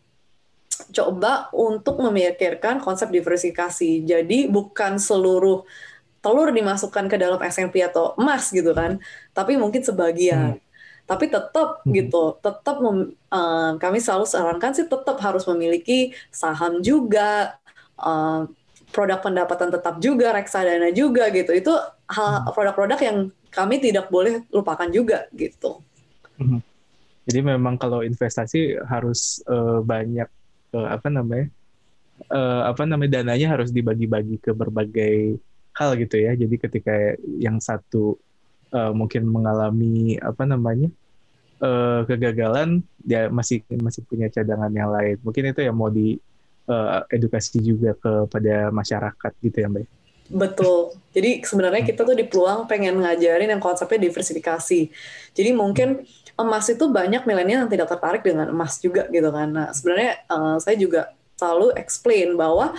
coba 0.95 1.51
untuk 1.51 1.99
memikirkan 1.99 2.79
konsep 2.79 3.11
diversifikasi. 3.11 4.07
Jadi 4.07 4.47
bukan 4.47 4.99
seluruh 4.99 5.67
telur 6.23 6.55
dimasukkan 6.55 7.11
ke 7.11 7.19
dalam 7.19 7.39
SMP 7.43 7.83
atau 7.83 8.15
emas 8.15 8.47
gitu 8.51 8.71
kan, 8.71 8.99
tapi 9.35 9.59
mungkin 9.59 9.83
sebagian. 9.83 10.59
Hmm. 10.59 10.71
Tapi 11.03 11.27
tetap 11.27 11.83
hmm. 11.83 11.91
gitu, 11.93 12.39
tetap 12.39 12.79
uh, 12.79 13.75
kami 13.75 13.99
selalu 13.99 14.23
sarankan 14.23 14.71
sih 14.71 14.87
tetap 14.87 15.19
harus 15.19 15.43
memiliki 15.51 16.15
saham 16.31 16.79
juga, 16.79 17.59
uh, 17.99 18.47
produk 18.93 19.19
pendapatan 19.19 19.73
tetap 19.73 19.99
juga, 19.99 20.31
reksadana 20.31 20.93
juga 20.95 21.27
gitu. 21.33 21.51
Itu 21.51 21.73
hal 22.07 22.47
hmm. 22.47 22.55
produk-produk 22.55 22.99
yang 23.03 23.17
kami 23.51 23.83
tidak 23.83 24.07
boleh 24.07 24.47
lupakan 24.49 24.87
juga 24.87 25.27
gitu. 25.35 25.83
Hmm. 26.39 26.63
Jadi 27.23 27.39
memang 27.39 27.79
kalau 27.79 28.03
investasi 28.03 28.79
harus 28.87 29.39
uh, 29.47 29.79
banyak 29.79 30.27
uh, 30.75 30.87
apa 30.91 31.07
namanya 31.07 31.47
uh, 32.31 32.67
apa 32.67 32.83
namanya 32.83 33.23
dananya 33.23 33.55
harus 33.55 33.71
dibagi-bagi 33.71 34.43
ke 34.43 34.51
berbagai 34.51 35.39
hal 35.73 35.95
gitu 35.97 36.15
ya. 36.19 36.35
Jadi 36.35 36.55
ketika 36.59 36.93
yang 37.39 37.57
satu 37.63 38.19
uh, 38.73 38.91
mungkin 38.91 39.29
mengalami 39.29 40.17
apa 40.19 40.43
namanya 40.43 40.89
uh, 41.61 42.03
kegagalan, 42.09 42.81
dia 42.99 43.29
masih 43.29 43.61
masih 43.79 44.01
punya 44.03 44.27
cadangan 44.27 44.73
yang 44.73 44.89
lain. 44.89 45.15
Mungkin 45.21 45.53
itu 45.53 45.61
yang 45.61 45.77
mau 45.77 45.93
di 45.93 46.17
uh, 46.67 47.05
edukasi 47.07 47.61
juga 47.61 47.95
kepada 47.95 48.73
masyarakat 48.73 49.31
gitu 49.39 49.57
ya 49.61 49.69
Mbak. 49.69 49.87
Betul. 50.33 50.95
Jadi 51.13 51.43
sebenarnya 51.43 51.83
kita 51.83 52.01
tuh 52.07 52.15
di 52.15 52.25
peluang 52.25 52.65
pengen 52.65 52.97
ngajarin 53.03 53.53
yang 53.53 53.61
konsepnya 53.61 54.09
diversifikasi. 54.09 54.89
Jadi 55.35 55.49
mungkin 55.53 56.07
emas 56.33 56.65
itu 56.71 56.89
banyak 56.89 57.27
milenial 57.29 57.67
yang 57.67 57.71
tidak 57.71 57.91
tertarik 57.93 58.23
dengan 58.25 58.49
emas 58.49 58.81
juga 58.81 59.05
gitu 59.11 59.29
kan. 59.29 59.49
Nah 59.51 59.67
sebenarnya 59.75 60.25
uh, 60.31 60.57
saya 60.57 60.79
juga 60.79 61.13
selalu 61.37 61.75
explain 61.75 62.39
bahwa 62.39 62.71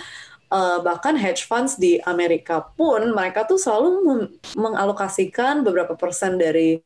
uh, 0.55 0.79
bahkan 0.79 1.19
hedge 1.19 1.43
funds 1.43 1.75
di 1.75 1.99
Amerika 2.07 2.63
pun 2.63 3.11
mereka 3.11 3.43
tuh 3.43 3.59
selalu 3.59 4.31
mengalokasikan 4.55 5.67
beberapa 5.67 5.99
persen 5.99 6.39
dari 6.39 6.79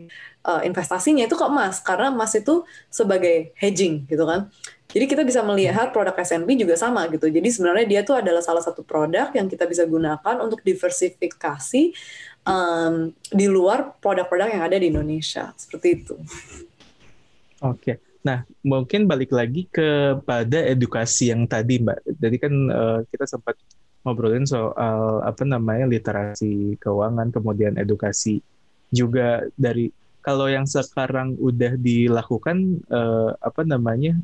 uh, 0.50 0.66
investasinya 0.66 1.30
itu 1.30 1.38
ke 1.38 1.46
emas 1.46 1.78
karena 1.86 2.10
emas 2.10 2.34
itu 2.34 2.66
sebagai 2.90 3.54
hedging 3.62 4.10
gitu 4.10 4.26
kan. 4.26 4.50
Jadi 4.90 5.06
kita 5.06 5.22
bisa 5.22 5.46
melihat 5.46 5.94
produk 5.94 6.18
S&P 6.18 6.50
juga 6.58 6.74
sama 6.74 7.06
gitu. 7.14 7.30
Jadi 7.30 7.46
sebenarnya 7.54 7.86
dia 7.86 8.02
tuh 8.02 8.18
adalah 8.18 8.42
salah 8.42 8.66
satu 8.66 8.82
produk 8.82 9.30
yang 9.38 9.46
kita 9.46 9.70
bisa 9.70 9.86
gunakan 9.86 10.42
untuk 10.42 10.66
diversifikasi 10.66 11.94
um, 12.42 13.14
di 13.30 13.46
luar 13.46 13.94
produk-produk 14.02 14.50
yang 14.50 14.66
ada 14.66 14.82
di 14.82 14.90
Indonesia. 14.90 15.54
Seperti 15.54 15.88
itu. 15.94 16.18
Oke. 17.62 18.09
Nah, 18.20 18.44
mungkin 18.68 19.08
balik 19.08 19.32
lagi 19.32 19.72
kepada 19.72 20.60
edukasi 20.68 21.32
yang 21.32 21.48
tadi, 21.48 21.80
Mbak. 21.80 22.00
Jadi 22.20 22.36
kan 22.36 22.54
uh, 22.68 23.00
kita 23.08 23.26
sempat 23.26 23.56
ngobrolin 24.04 24.44
soal 24.44 25.24
apa 25.24 25.44
namanya 25.48 25.88
literasi 25.88 26.76
keuangan, 26.80 27.32
kemudian 27.32 27.80
edukasi 27.80 28.44
juga 28.92 29.46
dari 29.56 29.92
kalau 30.20 30.52
yang 30.52 30.68
sekarang 30.68 31.40
udah 31.40 31.80
dilakukan 31.80 32.84
uh, 32.92 33.32
apa 33.40 33.64
namanya 33.64 34.20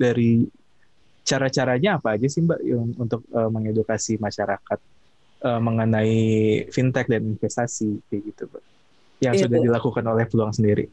dari 0.00 0.48
cara-caranya 1.22 2.00
apa 2.00 2.16
aja 2.16 2.26
sih 2.30 2.42
Mbak 2.42 2.60
untuk 2.96 3.20
uh, 3.34 3.50
mengedukasi 3.52 4.16
masyarakat 4.18 4.78
uh, 5.44 5.60
mengenai 5.60 6.16
fintech 6.72 7.10
dan 7.10 7.36
investasi 7.36 8.00
kayak 8.08 8.22
gitu 8.32 8.42
Mbak 8.48 8.62
yang 9.22 9.34
Itu. 9.38 9.42
sudah 9.46 9.58
iya. 9.62 9.66
dilakukan 9.70 10.04
oleh 10.10 10.24
peluang 10.26 10.50
sendiri. 10.50 10.90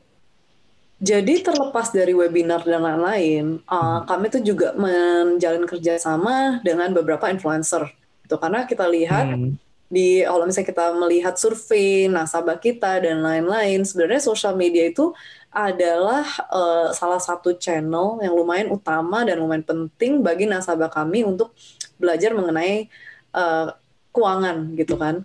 Jadi 1.00 1.40
terlepas 1.40 1.96
dari 1.96 2.12
webinar 2.12 2.68
dan 2.68 2.84
lain-lain, 2.84 3.64
uh, 3.72 3.74
hmm. 3.74 4.00
kami 4.04 4.26
tuh 4.28 4.44
juga 4.44 4.76
menjalin 4.76 5.64
kerjasama 5.64 6.60
dengan 6.60 6.92
beberapa 6.92 7.32
influencer. 7.32 7.88
Itu 8.28 8.36
karena 8.36 8.68
kita 8.68 8.84
lihat 8.84 9.32
hmm. 9.32 9.56
di 9.88 10.28
kalau 10.28 10.44
misalnya 10.44 10.68
kita 10.76 10.86
melihat 11.00 11.40
survei 11.40 12.12
nasabah 12.12 12.60
kita 12.60 13.00
dan 13.00 13.24
lain-lain, 13.24 13.88
sebenarnya 13.88 14.20
sosial 14.28 14.60
media 14.60 14.92
itu 14.92 15.16
adalah 15.56 16.28
uh, 16.52 16.92
salah 16.92 17.24
satu 17.24 17.56
channel 17.56 18.20
yang 18.20 18.36
lumayan 18.36 18.68
utama 18.68 19.24
dan 19.24 19.40
lumayan 19.40 19.64
penting 19.64 20.20
bagi 20.20 20.52
nasabah 20.52 20.92
kami 20.92 21.24
untuk 21.24 21.56
belajar 21.96 22.36
mengenai 22.36 22.92
uh, 23.32 23.72
keuangan 24.12 24.76
gitu 24.76 25.00
kan. 25.00 25.24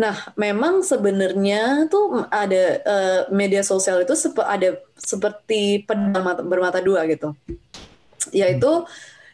Nah, 0.00 0.16
memang 0.32 0.80
sebenarnya 0.80 1.84
tuh 1.92 2.24
ada 2.32 2.64
uh, 2.88 3.20
media 3.28 3.60
sosial 3.60 4.00
itu 4.00 4.16
ada 4.40 4.80
seperti 5.00 5.82
pedang 5.82 6.22
bermata 6.44 6.78
dua 6.84 7.08
gitu. 7.08 7.32
Yaitu 8.30 8.84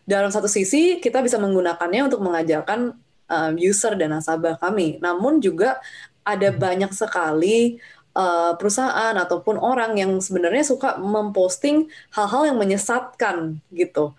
dalam 0.06 0.30
satu 0.30 0.46
sisi 0.46 1.02
kita 1.02 1.18
bisa 1.20 1.36
menggunakannya 1.36 2.06
untuk 2.06 2.22
mengajarkan 2.22 2.94
uh, 3.26 3.52
user 3.58 3.98
dan 3.98 4.14
nasabah 4.14 4.56
kami. 4.56 5.02
Namun 5.02 5.42
juga 5.42 5.82
ada 6.22 6.50
banyak 6.54 6.90
sekali 6.94 7.78
uh, 8.14 8.54
perusahaan 8.54 9.14
ataupun 9.14 9.58
orang 9.58 9.98
yang 9.98 10.18
sebenarnya 10.18 10.64
suka 10.66 10.96
memposting 10.98 11.90
hal-hal 12.14 12.54
yang 12.54 12.58
menyesatkan 12.58 13.58
gitu. 13.74 14.14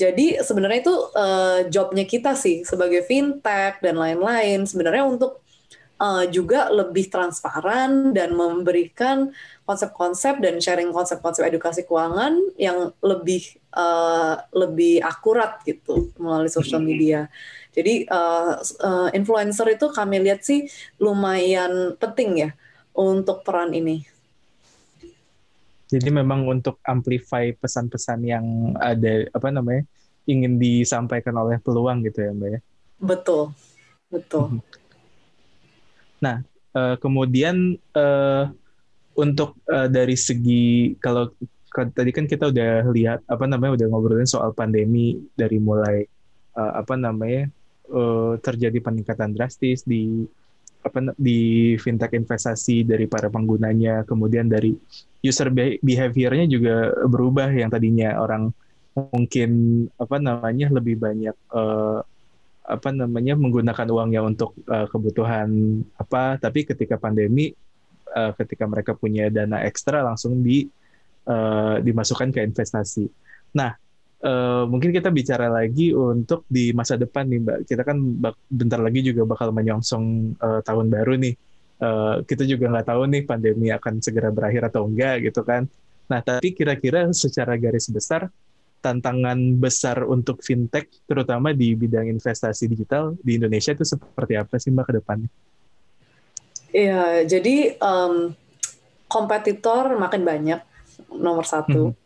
Jadi 0.00 0.40
sebenarnya 0.40 0.80
itu 0.80 0.96
uh, 1.12 1.68
jobnya 1.68 2.08
kita 2.08 2.32
sih 2.32 2.64
sebagai 2.64 3.04
fintech 3.04 3.84
dan 3.84 4.00
lain-lain 4.00 4.64
sebenarnya 4.64 5.04
untuk 5.04 5.44
uh, 6.00 6.24
juga 6.32 6.72
lebih 6.72 7.12
transparan 7.12 8.16
dan 8.16 8.32
memberikan 8.32 9.28
konsep-konsep 9.70 10.42
dan 10.42 10.58
sharing 10.58 10.90
konsep-konsep 10.90 11.46
edukasi 11.46 11.86
keuangan 11.86 12.34
yang 12.58 12.90
lebih 12.98 13.54
uh, 13.70 14.42
lebih 14.50 14.98
akurat 14.98 15.62
gitu 15.62 16.10
melalui 16.18 16.50
social 16.50 16.82
media. 16.82 17.30
Jadi 17.70 18.10
uh, 18.10 18.58
uh, 18.58 19.08
influencer 19.14 19.78
itu 19.78 19.86
kami 19.94 20.18
lihat 20.26 20.42
sih 20.42 20.66
lumayan 20.98 21.94
penting 22.02 22.50
ya 22.50 22.50
untuk 22.90 23.46
peran 23.46 23.70
ini. 23.70 24.02
Jadi 25.86 26.10
memang 26.10 26.50
untuk 26.50 26.82
amplify 26.82 27.54
pesan-pesan 27.54 28.26
yang 28.26 28.74
ada 28.74 29.30
apa 29.30 29.54
namanya 29.54 29.86
ingin 30.26 30.58
disampaikan 30.58 31.34
oleh 31.38 31.62
peluang 31.62 32.02
gitu 32.06 32.26
ya 32.26 32.30
mbak 32.34 32.48
ya. 32.58 32.60
Betul, 32.98 33.54
betul. 34.10 34.58
Mhm. 34.58 34.60
Nah 36.18 36.36
uh, 36.74 36.98
kemudian 36.98 37.78
uh, 37.94 38.50
untuk 39.20 39.60
uh, 39.68 39.86
dari 39.86 40.16
segi 40.16 40.96
kalau 40.96 41.28
tadi 41.70 42.10
kan 42.10 42.26
kita 42.26 42.50
udah 42.50 42.88
lihat 42.90 43.20
apa 43.30 43.44
namanya 43.46 43.78
udah 43.78 43.86
ngobrolin 43.92 44.26
soal 44.26 44.50
pandemi 44.50 45.20
dari 45.38 45.62
mulai 45.62 46.02
uh, 46.58 46.82
apa 46.82 46.98
namanya 46.98 47.46
uh, 47.92 48.34
terjadi 48.42 48.80
peningkatan 48.82 49.36
drastis 49.36 49.86
di 49.86 50.26
apa 50.80 51.12
di 51.20 51.76
fintech 51.76 52.16
investasi 52.16 52.88
dari 52.88 53.04
para 53.04 53.28
penggunanya, 53.28 54.08
kemudian 54.08 54.48
dari 54.48 54.72
user 55.20 55.52
behaviornya 55.84 56.48
juga 56.48 56.96
berubah 57.04 57.52
yang 57.52 57.68
tadinya 57.68 58.16
orang 58.16 58.48
mungkin 58.96 59.50
apa 60.00 60.16
namanya 60.16 60.72
lebih 60.72 60.96
banyak 60.96 61.36
uh, 61.52 62.00
apa 62.64 62.88
namanya 62.96 63.36
menggunakan 63.36 63.88
uangnya 63.92 64.20
untuk 64.24 64.56
uh, 64.72 64.88
kebutuhan 64.88 65.82
apa, 66.00 66.40
tapi 66.40 66.64
ketika 66.64 66.96
pandemi 66.96 67.52
uh, 68.12 68.32
ketika 68.36 68.64
mereka 68.66 68.92
punya 68.98 69.30
dana 69.30 69.62
ekstra 69.64 70.02
langsung 70.02 70.42
di 70.42 70.66
uh, 71.26 71.78
dimasukkan 71.80 72.30
ke 72.34 72.40
investasi. 72.44 73.06
Nah, 73.56 73.74
uh, 74.24 74.64
mungkin 74.66 74.90
kita 74.94 75.08
bicara 75.10 75.50
lagi 75.50 75.92
untuk 75.94 76.46
di 76.46 76.70
masa 76.76 76.94
depan 76.98 77.26
nih 77.26 77.40
Mbak. 77.42 77.58
Kita 77.66 77.82
kan 77.82 77.96
bentar 78.48 78.80
lagi 78.80 79.00
juga 79.04 79.26
bakal 79.26 79.50
menyongsong 79.54 80.36
uh, 80.38 80.60
tahun 80.64 80.86
baru 80.90 81.14
nih. 81.18 81.34
Uh, 81.80 82.20
kita 82.28 82.44
juga 82.44 82.68
nggak 82.68 82.92
tahu 82.92 83.02
nih 83.08 83.22
pandemi 83.24 83.72
akan 83.72 84.04
segera 84.04 84.28
berakhir 84.28 84.68
atau 84.68 84.84
enggak 84.84 85.24
gitu 85.24 85.40
kan. 85.40 85.64
Nah, 86.10 86.20
tapi 86.20 86.52
kira-kira 86.52 87.08
secara 87.14 87.56
garis 87.56 87.88
besar 87.88 88.28
tantangan 88.80 89.60
besar 89.60 90.08
untuk 90.08 90.40
fintech 90.40 90.88
terutama 91.04 91.52
di 91.52 91.76
bidang 91.76 92.08
investasi 92.08 92.64
digital 92.64 93.12
di 93.20 93.36
Indonesia 93.36 93.76
itu 93.76 93.84
seperti 93.84 94.40
apa 94.40 94.56
sih 94.56 94.72
Mbak 94.72 94.84
ke 94.88 94.92
depannya? 95.00 95.28
Iya, 96.70 97.26
jadi 97.26 97.74
um, 97.82 98.34
kompetitor 99.10 99.90
makin 99.98 100.22
banyak 100.22 100.60
nomor 101.10 101.42
satu. 101.42 101.90
Hmm. 101.90 101.98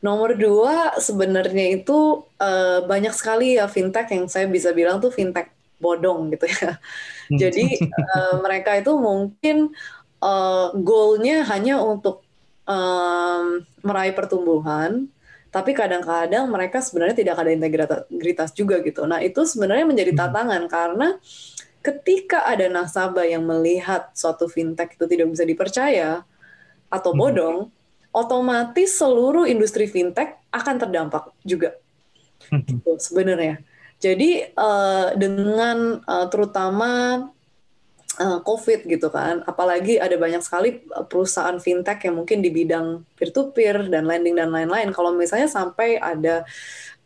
Nomor 0.00 0.34
dua 0.34 0.96
sebenarnya 0.96 1.76
itu 1.78 2.24
uh, 2.40 2.80
banyak 2.88 3.12
sekali 3.12 3.60
ya 3.60 3.68
fintech 3.68 4.10
yang 4.10 4.26
saya 4.26 4.48
bisa 4.48 4.72
bilang 4.72 4.98
tuh 4.98 5.12
fintech 5.14 5.52
bodong 5.78 6.34
gitu 6.34 6.50
ya. 6.50 6.80
Hmm. 7.30 7.38
Jadi 7.38 7.78
uh, 7.86 8.42
mereka 8.42 8.74
itu 8.74 8.92
mungkin 8.98 9.70
uh, 10.18 10.74
goalnya 10.74 11.46
hanya 11.46 11.78
untuk 11.78 12.26
um, 12.66 13.62
meraih 13.84 14.16
pertumbuhan, 14.16 15.06
tapi 15.54 15.70
kadang-kadang 15.76 16.50
mereka 16.50 16.82
sebenarnya 16.82 17.14
tidak 17.14 17.36
ada 17.38 17.50
integritas 17.54 18.50
juga 18.56 18.82
gitu. 18.82 19.06
Nah 19.06 19.22
itu 19.22 19.46
sebenarnya 19.46 19.86
menjadi 19.86 20.12
hmm. 20.16 20.20
tantangan 20.20 20.62
karena 20.66 21.08
ketika 21.80 22.44
ada 22.44 22.68
nasabah 22.68 23.24
yang 23.24 23.44
melihat 23.44 24.12
suatu 24.12 24.46
fintech 24.46 24.96
itu 24.96 25.04
tidak 25.08 25.32
bisa 25.32 25.44
dipercaya 25.44 26.22
atau 26.92 27.12
hmm. 27.12 27.20
bodong, 27.20 27.58
hmm 27.68 27.78
otomatis 28.10 28.98
seluruh 28.98 29.46
industri 29.46 29.86
fintech 29.86 30.38
akan 30.50 30.76
terdampak 30.82 31.30
juga. 31.46 31.78
Hmm. 32.50 32.66
Gitu, 32.66 32.90
sebenarnya. 32.98 33.62
Jadi 34.00 34.50
uh, 34.56 35.12
dengan 35.14 36.00
uh, 36.08 36.26
terutama 36.32 36.90
uh, 38.18 38.40
COVID 38.42 38.88
gitu 38.88 39.12
kan, 39.12 39.44
apalagi 39.44 40.00
ada 40.00 40.16
banyak 40.16 40.40
sekali 40.42 40.82
perusahaan 41.06 41.60
fintech 41.60 42.08
yang 42.08 42.18
mungkin 42.18 42.40
di 42.40 42.50
bidang 42.50 43.04
peer-to-peer 43.14 43.92
dan 43.92 44.08
lending 44.08 44.40
dan 44.40 44.50
lain-lain. 44.50 44.90
Kalau 44.90 45.14
misalnya 45.14 45.46
sampai 45.46 46.00
ada 46.00 46.48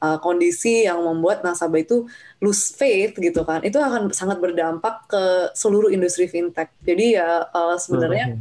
uh, 0.04 0.18
kondisi 0.20 0.84
yang 0.84 1.00
membuat 1.00 1.40
nasabah 1.40 1.80
itu 1.80 2.04
lose 2.44 2.76
faith 2.76 3.16
gitu 3.16 3.40
kan, 3.49 3.64
itu 3.64 3.80
akan 3.80 4.12
sangat 4.12 4.37
berdampak 4.44 5.08
ke 5.08 5.25
seluruh 5.56 5.88
industri 5.88 6.28
fintech. 6.28 6.68
Jadi 6.84 7.16
ya 7.16 7.49
uh, 7.49 7.80
sebenarnya 7.80 8.37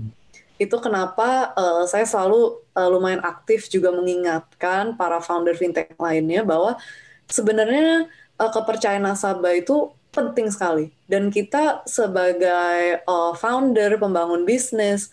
itu 0.60 0.76
kenapa 0.78 1.56
uh, 1.56 1.84
saya 1.88 2.04
selalu 2.04 2.60
uh, 2.76 2.90
lumayan 2.92 3.24
aktif 3.24 3.72
juga 3.72 3.90
mengingatkan 3.90 4.94
para 4.94 5.18
founder 5.24 5.58
fintech 5.58 5.96
lainnya 5.98 6.46
bahwa 6.46 6.78
sebenarnya 7.26 8.08
uh, 8.38 8.52
kepercayaan 8.52 9.04
nasabah 9.04 9.58
itu 9.58 9.90
penting 10.14 10.54
sekali 10.54 10.94
dan 11.10 11.34
kita 11.34 11.82
sebagai 11.90 13.02
uh, 13.10 13.34
founder 13.34 13.98
pembangun 13.98 14.46
bisnis 14.46 15.10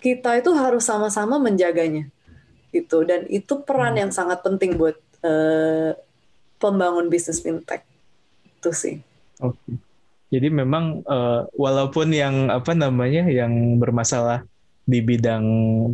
kita 0.00 0.40
itu 0.40 0.56
harus 0.56 0.88
sama-sama 0.88 1.36
menjaganya 1.36 2.08
gitu 2.72 3.04
dan 3.04 3.28
itu 3.28 3.60
peran 3.60 3.96
hmm. 3.96 4.08
yang 4.08 4.12
sangat 4.12 4.40
penting 4.40 4.80
buat 4.80 4.96
uh, 5.24 5.94
pembangun 6.58 7.06
bisnis 7.10 7.42
fintech 7.42 7.82
itu 8.46 8.70
sih. 8.74 8.96
Oke. 9.38 9.54
Okay. 9.54 9.74
Jadi 10.28 10.48
memang 10.52 11.00
uh, 11.08 11.48
walaupun 11.56 12.12
yang 12.12 12.52
apa 12.52 12.76
namanya 12.76 13.24
yang 13.32 13.80
bermasalah 13.80 14.44
di 14.84 15.00
bidang 15.00 15.44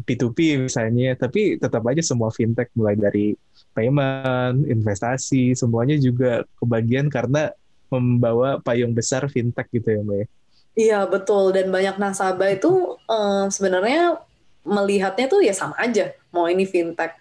P2P 0.02 0.66
misalnya, 0.66 1.14
tapi 1.14 1.58
tetap 1.58 1.82
aja 1.86 2.02
semua 2.02 2.34
fintech 2.34 2.70
mulai 2.74 2.98
dari 2.98 3.38
payment, 3.74 4.66
investasi, 4.66 5.54
semuanya 5.54 5.98
juga 5.98 6.42
kebagian 6.58 7.10
karena 7.10 7.50
membawa 7.90 8.58
payung 8.62 8.94
besar 8.94 9.26
fintech 9.30 9.70
gitu 9.70 9.86
ya 9.98 10.00
Mbak 10.02 10.18
ya? 10.18 10.26
Iya 10.74 11.00
betul 11.06 11.54
dan 11.54 11.70
banyak 11.70 11.94
nasabah 12.02 12.50
itu 12.50 12.98
um, 13.06 13.46
sebenarnya 13.46 14.18
melihatnya 14.66 15.30
tuh 15.30 15.38
ya 15.46 15.54
sama 15.54 15.78
aja 15.78 16.10
mau 16.34 16.50
ini 16.50 16.66
fintech 16.66 17.14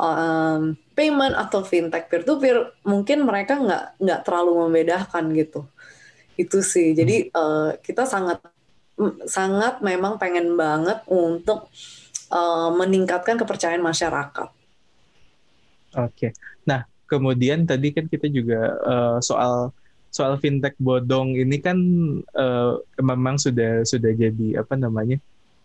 um, 0.00 0.74
payment 0.96 1.36
atau 1.36 1.60
fintech 1.60 2.08
peer 2.08 2.24
to 2.24 2.40
peer 2.40 2.72
mungkin 2.88 3.28
mereka 3.28 3.60
nggak 3.60 4.00
nggak 4.00 4.20
terlalu 4.24 4.64
membedakan 4.64 5.24
gitu. 5.36 5.68
Itu 6.40 6.64
sih. 6.64 6.96
Jadi 6.96 7.28
uh, 7.36 7.76
kita 7.84 8.08
sangat 8.08 8.40
sangat 9.28 9.80
memang 9.80 10.20
pengen 10.20 10.56
banget 10.56 11.00
untuk 11.08 11.68
uh, 12.32 12.70
meningkatkan 12.72 13.36
kepercayaan 13.40 13.80
masyarakat. 13.80 14.48
Oke, 15.96 16.36
nah 16.62 16.86
kemudian 17.10 17.66
tadi 17.66 17.90
kan 17.90 18.06
kita 18.06 18.30
juga 18.30 18.76
uh, 18.84 19.18
soal 19.18 19.74
soal 20.10 20.38
fintech 20.38 20.74
bodong 20.78 21.38
ini 21.38 21.58
kan 21.62 21.78
uh, 22.34 22.78
memang 22.98 23.38
sudah 23.38 23.86
sudah 23.86 24.10
jadi 24.14 24.62
apa 24.62 24.74
namanya 24.74 25.18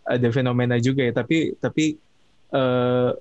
ada 0.06 0.30
fenomena 0.30 0.78
juga 0.78 1.02
ya, 1.02 1.12
tapi 1.14 1.54
tapi 1.58 1.98
uh, 2.54 3.14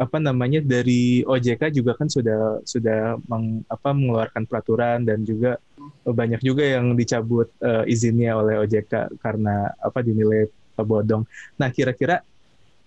apa 0.00 0.16
namanya 0.16 0.64
dari 0.64 1.20
OJK 1.28 1.76
juga 1.76 1.92
kan 1.92 2.08
sudah 2.08 2.64
sudah 2.64 3.20
meng, 3.28 3.60
apa 3.68 3.92
mengeluarkan 3.92 4.48
peraturan 4.48 5.04
dan 5.04 5.20
juga 5.28 5.60
banyak 6.08 6.40
juga 6.40 6.64
yang 6.64 6.96
dicabut 6.96 7.52
uh, 7.60 7.84
izinnya 7.84 8.32
oleh 8.40 8.64
OJK 8.64 9.20
karena 9.20 9.68
apa 9.76 10.00
dinilai 10.00 10.48
bodong. 10.80 11.28
Nah 11.60 11.68
kira-kira 11.68 12.24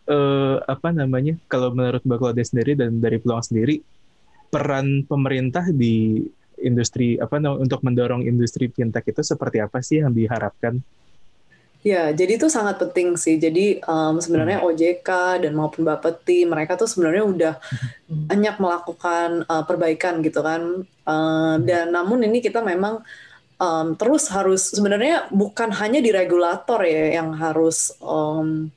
uh, 0.10 0.58
apa 0.66 0.90
namanya 0.90 1.38
kalau 1.46 1.70
menurut 1.70 2.02
Mbak 2.02 2.18
Claudia 2.18 2.46
sendiri 2.50 2.74
dan 2.74 2.98
dari 2.98 3.22
peluang 3.22 3.46
sendiri 3.46 3.78
peran 4.50 5.06
pemerintah 5.06 5.70
di 5.70 6.26
industri 6.66 7.22
apa 7.22 7.38
untuk 7.38 7.86
mendorong 7.86 8.26
industri 8.26 8.74
fintech 8.74 9.06
itu 9.14 9.22
seperti 9.22 9.62
apa 9.62 9.86
sih 9.86 10.02
yang 10.02 10.10
diharapkan? 10.10 10.82
Ya, 11.84 12.16
jadi 12.16 12.40
itu 12.40 12.48
sangat 12.48 12.80
penting 12.80 13.20
sih. 13.20 13.36
Jadi 13.36 13.84
um, 13.84 14.16
sebenarnya 14.24 14.64
hmm. 14.64 14.68
OJK 14.72 15.10
dan 15.44 15.52
maupun 15.52 15.84
Bapeti 15.84 16.48
mereka 16.48 16.80
tuh 16.80 16.88
sebenarnya 16.88 17.24
udah 17.28 17.54
hmm. 18.08 18.32
banyak 18.32 18.56
melakukan 18.56 19.30
uh, 19.52 19.68
perbaikan 19.68 20.24
gitu 20.24 20.40
kan. 20.40 20.88
Uh, 21.04 21.60
dan 21.68 21.92
namun 21.92 22.24
ini 22.24 22.40
kita 22.40 22.64
memang 22.64 23.04
um, 23.60 24.00
terus 24.00 24.32
harus 24.32 24.72
sebenarnya 24.72 25.28
bukan 25.28 25.76
hanya 25.76 26.00
di 26.00 26.16
regulator 26.16 26.80
ya 26.88 27.20
yang 27.20 27.36
harus 27.36 27.92
um, 28.00 28.72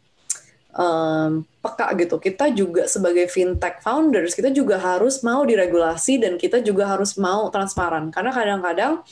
um, 0.74 1.46
peka 1.62 1.94
gitu. 1.94 2.18
Kita 2.18 2.50
juga 2.50 2.90
sebagai 2.90 3.30
fintech 3.30 3.86
founders 3.86 4.34
kita 4.34 4.50
juga 4.50 4.82
harus 4.82 5.22
mau 5.22 5.46
diregulasi 5.46 6.26
dan 6.26 6.34
kita 6.42 6.58
juga 6.58 6.90
harus 6.90 7.14
mau 7.14 7.46
transparan. 7.54 8.10
Karena 8.10 8.34
kadang-kadang 8.34 9.06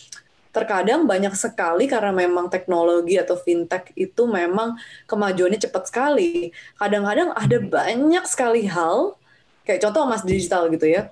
terkadang 0.55 1.03
banyak 1.03 1.35
sekali 1.35 1.91
karena 1.91 2.15
memang 2.15 2.47
teknologi 2.47 3.19
atau 3.19 3.35
fintech 3.35 3.91
itu 3.99 4.23
memang 4.31 4.79
kemajuannya 5.11 5.59
cepat 5.59 5.91
sekali. 5.91 6.55
Kadang-kadang 6.79 7.35
ada 7.35 7.59
hmm. 7.59 7.69
banyak 7.75 8.25
sekali 8.31 8.71
hal, 8.71 9.19
kayak 9.67 9.83
contoh 9.83 10.07
emas 10.07 10.23
digital 10.23 10.71
gitu 10.71 10.87
ya, 10.87 11.11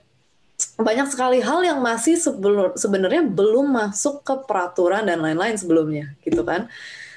banyak 0.79 1.11
sekali 1.11 1.43
hal 1.43 1.67
yang 1.67 1.83
masih 1.83 2.15
sebelum 2.15 2.79
sebenarnya 2.79 3.27
belum 3.27 3.67
masuk 3.67 4.23
ke 4.23 4.35
peraturan 4.47 5.11
dan 5.11 5.19
lain-lain 5.19 5.59
sebelumnya, 5.59 6.15
gitu 6.23 6.47
kan. 6.47 6.71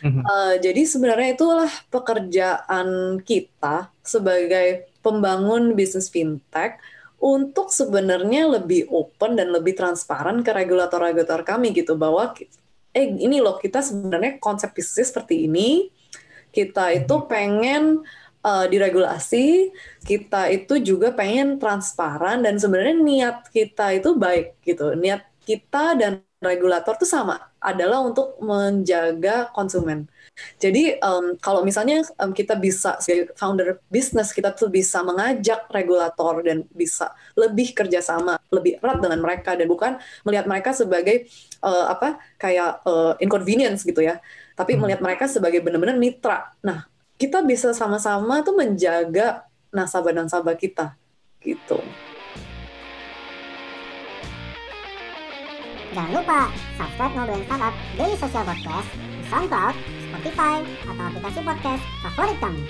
Uh, 0.05 0.53
jadi 0.61 0.85
sebenarnya 0.85 1.33
itulah 1.33 1.71
pekerjaan 1.89 3.17
kita 3.25 3.89
sebagai 4.05 4.85
pembangun 5.01 5.73
bisnis 5.73 6.13
fintech 6.13 6.77
untuk 7.25 7.73
sebenarnya 7.73 8.61
lebih 8.61 8.85
open 8.93 9.33
dan 9.33 9.49
lebih 9.49 9.73
transparan 9.73 10.45
ke 10.45 10.53
regulator-regulator 10.53 11.41
kami 11.41 11.73
gitu 11.73 11.97
bahwa 11.97 12.37
eh 12.93 13.09
ini 13.09 13.41
loh 13.41 13.57
kita 13.57 13.81
sebenarnya 13.81 14.37
konsep 14.37 14.69
bisnis 14.77 15.09
seperti 15.09 15.49
ini. 15.49 15.89
Kita 16.53 16.93
itu 16.93 17.15
hmm. 17.17 17.25
pengen 17.25 17.83
uh, 18.45 18.65
diregulasi. 18.69 19.73
Kita 20.05 20.53
itu 20.53 20.77
juga 20.85 21.09
pengen 21.17 21.57
transparan 21.57 22.45
dan 22.45 22.61
sebenarnya 22.61 22.95
niat 23.01 23.37
kita 23.49 23.97
itu 23.97 24.13
baik 24.13 24.61
gitu. 24.61 24.93
Niat 24.93 25.25
kita 25.49 25.97
dan 25.97 26.21
regulator 26.45 26.93
tuh 26.93 27.09
sama, 27.09 27.41
adalah 27.65 28.05
untuk 28.05 28.37
menjaga 28.37 29.49
konsumen. 29.49 30.05
Jadi 30.61 30.99
um, 30.99 31.39
kalau 31.39 31.65
misalnya 31.65 32.05
um, 32.21 32.35
kita 32.35 32.59
bisa 32.59 32.99
sebagai 33.01 33.31
founder 33.39 33.79
bisnis 33.87 34.35
kita 34.35 34.51
tuh 34.51 34.67
bisa 34.67 34.99
mengajak 35.01 35.65
regulator 35.71 36.43
dan 36.43 36.67
bisa 36.75 37.15
lebih 37.33 37.71
kerjasama 37.71 38.37
lebih 38.51 38.77
erat 38.83 38.99
dengan 38.99 39.19
mereka 39.23 39.55
dan 39.55 39.65
bukan 39.65 39.97
melihat 40.27 40.45
mereka 40.45 40.75
sebagai 40.75 41.25
uh, 41.63 41.87
apa 41.89 42.19
kayak 42.37 42.83
uh, 42.83 43.15
inconvenience 43.17 43.87
gitu 43.87 44.03
ya, 44.03 44.19
tapi 44.53 44.75
hmm. 44.75 44.85
melihat 44.85 45.01
mereka 45.01 45.25
sebagai 45.25 45.63
benar-benar 45.63 45.97
mitra. 45.97 46.51
Nah 46.61 46.85
kita 47.15 47.41
bisa 47.41 47.71
sama-sama 47.71 48.43
tuh 48.43 48.59
menjaga 48.59 49.47
nasabah-nasabah 49.71 50.55
kita 50.59 50.99
gitu. 51.41 51.79
Jangan 55.95 56.11
lupa 56.11 56.51
subscribe 56.75 57.13
Ngobrolin 57.15 57.47
Startup 57.47 57.75
Daily 57.95 58.15
Social 58.19 58.43
Podcast 58.43 58.89
di 58.99 59.23
SoundCloud, 59.31 59.75
Spotify, 60.11 60.55
atau 60.91 61.03
aplikasi 61.07 61.39
podcast 61.39 61.83
favorit 62.03 62.37
kamu. 62.43 62.63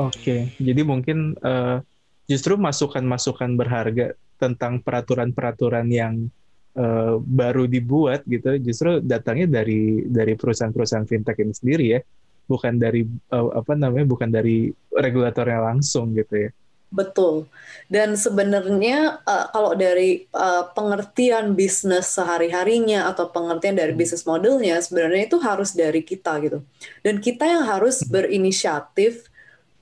Oke, 0.00 0.36
jadi 0.56 0.80
mungkin 0.88 1.36
uh, 1.44 1.84
justru 2.24 2.56
masukan-masukan 2.56 3.60
berharga 3.60 4.16
tentang 4.40 4.80
peraturan-peraturan 4.80 5.84
yang 5.92 6.32
uh, 6.80 7.20
baru 7.20 7.68
dibuat 7.68 8.24
gitu, 8.24 8.56
justru 8.56 9.04
datangnya 9.04 9.60
dari 9.60 10.00
dari 10.08 10.32
perusahaan-perusahaan 10.32 11.04
fintech 11.04 11.44
ini 11.44 11.52
sendiri 11.52 11.84
ya, 11.92 12.00
bukan 12.48 12.80
dari 12.80 13.04
uh, 13.36 13.52
apa 13.52 13.76
namanya, 13.76 14.08
bukan 14.08 14.32
dari 14.32 14.72
regulatornya 14.96 15.60
langsung 15.60 16.16
gitu 16.16 16.48
ya. 16.48 16.50
Betul. 16.86 17.50
Dan 17.90 18.14
sebenarnya 18.14 19.20
uh, 19.26 19.46
kalau 19.50 19.74
dari 19.74 20.24
uh, 20.30 20.70
pengertian 20.70 21.58
bisnis 21.58 22.06
sehari-harinya 22.14 23.10
atau 23.10 23.26
pengertian 23.30 23.74
dari 23.74 23.92
hmm. 23.92 24.00
bisnis 24.00 24.22
modelnya 24.22 24.78
sebenarnya 24.78 25.26
itu 25.26 25.38
harus 25.42 25.74
dari 25.74 26.00
kita 26.06 26.38
gitu. 26.46 26.62
Dan 27.02 27.18
kita 27.18 27.44
yang 27.46 27.66
harus 27.66 28.02
hmm. 28.02 28.10
berinisiatif 28.10 29.26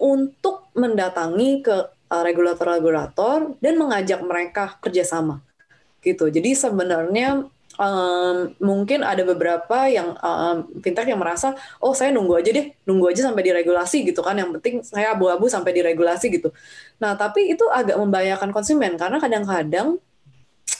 untuk 0.01 0.69
mendatangi 0.73 1.61
ke 1.61 1.77
uh, 1.93 2.23
regulator-regulator 2.25 3.57
dan 3.61 3.75
mengajak 3.77 4.21
mereka 4.25 4.77
kerjasama 4.81 5.45
gitu. 6.05 6.29
Jadi 6.29 6.53
sebenarnya 6.53 7.49
um, 7.79 8.55
mungkin 8.63 9.03
ada 9.03 9.23
beberapa 9.27 9.87
yang 9.91 10.15
um, 10.19 10.69
fintech 10.81 11.11
yang 11.11 11.21
merasa 11.21 11.55
oh 11.83 11.95
saya 11.95 12.11
nunggu 12.15 12.41
aja 12.41 12.51
deh 12.55 12.67
nunggu 12.87 13.11
aja 13.11 13.31
sampai 13.31 13.43
diregulasi 13.47 14.07
gitu 14.07 14.21
kan. 14.23 14.39
Yang 14.39 14.51
penting 14.61 14.75
saya 14.87 15.15
abu-abu 15.15 15.47
sampai 15.51 15.75
diregulasi 15.75 16.31
gitu. 16.31 16.51
Nah 17.03 17.15
tapi 17.19 17.55
itu 17.55 17.65
agak 17.71 17.99
membahayakan 17.99 18.51
konsumen 18.55 18.99
karena 18.99 19.19
kadang-kadang 19.19 19.99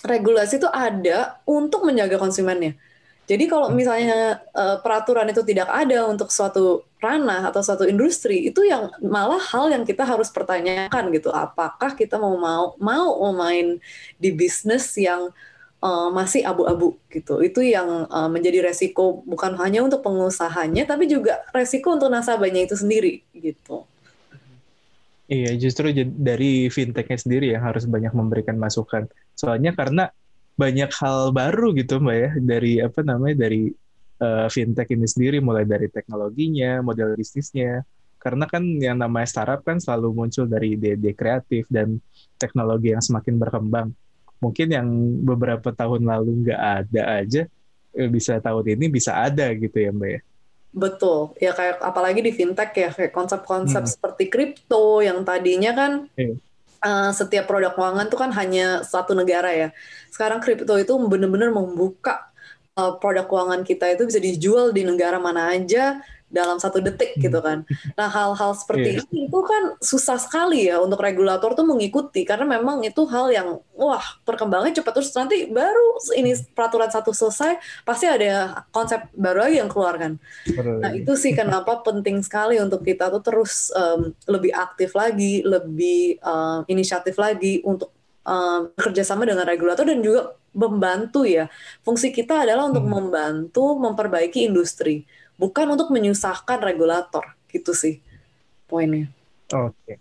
regulasi 0.05 0.61
itu 0.61 0.69
ada 0.69 1.41
untuk 1.49 1.87
menjaga 1.89 2.21
konsumennya. 2.21 2.77
Jadi 3.25 3.49
kalau 3.49 3.73
misalnya 3.73 4.45
uh, 4.53 4.77
peraturan 4.85 5.25
itu 5.33 5.41
tidak 5.41 5.65
ada 5.73 6.05
untuk 6.05 6.29
suatu 6.29 6.85
ranah 7.01 7.49
atau 7.49 7.65
suatu 7.65 7.89
industri 7.89 8.53
itu 8.53 8.69
yang 8.69 8.93
malah 9.01 9.41
hal 9.41 9.73
yang 9.73 9.81
kita 9.89 10.05
harus 10.05 10.29
pertanyakan 10.29 11.09
gitu. 11.09 11.33
Apakah 11.33 11.97
kita 11.97 12.21
mau 12.21 12.37
mau 12.37 12.77
mau 12.77 13.17
main 13.33 13.81
di 14.21 14.29
bisnis 14.29 14.93
yang 15.01 15.33
uh, 15.85 16.09
masih 16.09 16.41
abu-abu 16.49 16.97
gitu. 17.13 17.45
Itu 17.45 17.61
yang 17.61 18.09
uh, 18.09 18.31
menjadi 18.33 18.65
resiko 18.65 19.21
bukan 19.29 19.53
hanya 19.61 19.85
untuk 19.85 20.01
pengusahanya, 20.01 20.89
tapi 20.89 21.05
juga 21.05 21.45
resiko 21.53 21.93
untuk 21.93 22.09
nasabahnya 22.09 22.65
itu 22.65 22.75
sendiri 22.75 23.21
gitu. 23.37 23.85
Iya, 25.25 25.57
justru 25.57 25.93
dari 26.05 26.69
fintechnya 26.69 27.17
sendiri 27.17 27.47
yang 27.57 27.65
harus 27.65 27.89
banyak 27.89 28.13
memberikan 28.13 28.57
masukan. 28.61 29.09
Soalnya 29.37 29.73
karena 29.73 30.13
banyak 30.55 30.93
hal 31.01 31.33
baru 31.33 31.73
gitu, 31.77 31.97
mbak 31.97 32.17
ya, 32.17 32.31
dari 32.39 32.73
apa 32.85 33.01
namanya 33.01 33.49
dari 33.49 33.73
uh, 34.21 34.47
fintech 34.53 34.93
ini 34.93 35.09
sendiri, 35.09 35.41
mulai 35.41 35.65
dari 35.65 35.89
teknologinya, 35.89 36.85
model 36.85 37.17
bisnisnya. 37.17 37.89
Karena 38.21 38.45
kan 38.49 38.65
yang 38.81 39.01
namanya 39.01 39.29
startup 39.29 39.65
kan 39.65 39.81
selalu 39.81 40.13
muncul 40.13 40.45
dari 40.49 40.77
ide-ide 40.77 41.13
kreatif 41.13 41.69
dan 41.73 42.01
teknologi 42.41 42.93
yang 42.93 43.05
semakin 43.05 43.37
berkembang 43.37 43.93
mungkin 44.45 44.69
yang 44.69 44.89
beberapa 45.25 45.73
tahun 45.73 46.05
lalu 46.05 46.45
nggak 46.45 46.61
ada 46.61 47.03
aja 47.25 47.43
eh, 47.97 48.09
bisa 48.13 48.37
tahun 48.45 48.77
ini 48.77 48.87
bisa 48.93 49.17
ada 49.17 49.49
gitu 49.57 49.77
ya 49.81 49.91
mbak 49.95 50.11
ya 50.13 50.21
betul 50.75 51.33
ya 51.39 51.55
kayak 51.55 51.79
apalagi 51.81 52.21
di 52.21 52.35
fintech 52.35 52.75
ya 52.75 52.91
kayak 52.91 53.15
konsep-konsep 53.15 53.87
hmm. 53.87 53.93
seperti 53.95 54.25
kripto 54.27 55.01
yang 55.01 55.23
tadinya 55.23 55.73
kan 55.73 55.93
hmm. 56.19 56.37
uh, 56.83 57.11
setiap 57.15 57.47
produk 57.47 57.73
keuangan 57.73 58.11
tuh 58.11 58.19
kan 58.19 58.31
hanya 58.35 58.83
satu 58.83 59.15
negara 59.15 59.55
ya 59.55 59.69
sekarang 60.11 60.43
kripto 60.43 60.75
itu 60.77 60.93
benar-benar 61.07 61.55
membuka 61.55 62.35
uh, 62.75 62.99
produk 62.99 63.25
keuangan 63.31 63.63
kita 63.63 63.95
itu 63.95 64.03
bisa 64.11 64.19
dijual 64.19 64.75
di 64.75 64.83
negara 64.83 65.23
mana 65.23 65.55
aja 65.55 66.03
dalam 66.33 66.59
satu 66.59 66.83
detik 66.83 67.15
gitu 67.21 67.39
kan. 67.39 67.63
Nah 67.95 68.09
hal-hal 68.11 68.53
seperti 68.59 68.99
yeah. 68.99 69.03
ini 69.07 69.31
itu 69.31 69.41
kan 69.47 69.79
susah 69.79 70.19
sekali 70.19 70.67
ya 70.67 70.83
untuk 70.83 70.99
regulator 70.99 71.55
tuh 71.55 71.63
mengikuti 71.63 72.27
karena 72.27 72.59
memang 72.59 72.83
itu 72.83 73.07
hal 73.07 73.31
yang 73.31 73.49
wah 73.79 74.03
perkembangannya 74.27 74.75
cepat 74.75 74.93
terus 74.99 75.15
nanti 75.15 75.47
baru 75.47 76.01
ini 76.19 76.35
peraturan 76.53 76.91
satu 76.91 77.15
selesai 77.15 77.61
pasti 77.87 78.11
ada 78.11 78.67
konsep 78.75 79.07
baru 79.15 79.47
lagi 79.47 79.57
yang 79.63 79.71
keluar 79.71 79.95
kan. 79.95 80.19
Nah 80.83 80.91
itu 80.91 81.15
sih 81.15 81.37
kenapa 81.37 81.81
penting 81.87 82.19
sekali 82.25 82.59
untuk 82.59 82.83
kita 82.83 83.15
tuh 83.15 83.23
terus 83.23 83.71
um, 83.77 84.11
lebih 84.27 84.51
aktif 84.51 84.97
lagi, 84.99 85.47
lebih 85.47 86.19
um, 86.25 86.67
inisiatif 86.67 87.15
lagi 87.15 87.63
untuk 87.63 87.95
um, 88.27 88.75
bekerjasama 88.75 89.23
dengan 89.23 89.47
regulator 89.47 89.87
dan 89.87 90.03
juga 90.03 90.35
membantu 90.55 91.27
ya. 91.27 91.51
Fungsi 91.83 92.11
kita 92.11 92.47
adalah 92.47 92.71
untuk 92.71 92.87
hmm. 92.87 92.95
membantu 92.95 93.65
memperbaiki 93.79 94.47
industri 94.47 95.07
bukan 95.35 95.67
untuk 95.75 95.91
menyusahkan 95.91 96.63
regulator 96.63 97.25
gitu 97.51 97.75
sih 97.75 98.03
poinnya. 98.67 99.11
Oke. 99.53 99.75
Okay. 99.85 99.97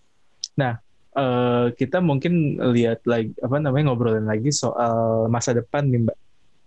Nah, 0.57 0.77
uh, 1.17 1.73
kita 1.73 2.01
mungkin 2.01 2.57
lihat 2.73 3.05
lagi 3.05 3.33
apa 3.41 3.57
namanya 3.61 3.93
ngobrolin 3.93 4.25
lagi 4.25 4.49
soal 4.53 5.27
masa 5.29 5.53
depan 5.53 5.89
nih 5.89 6.09
Mbak. 6.09 6.17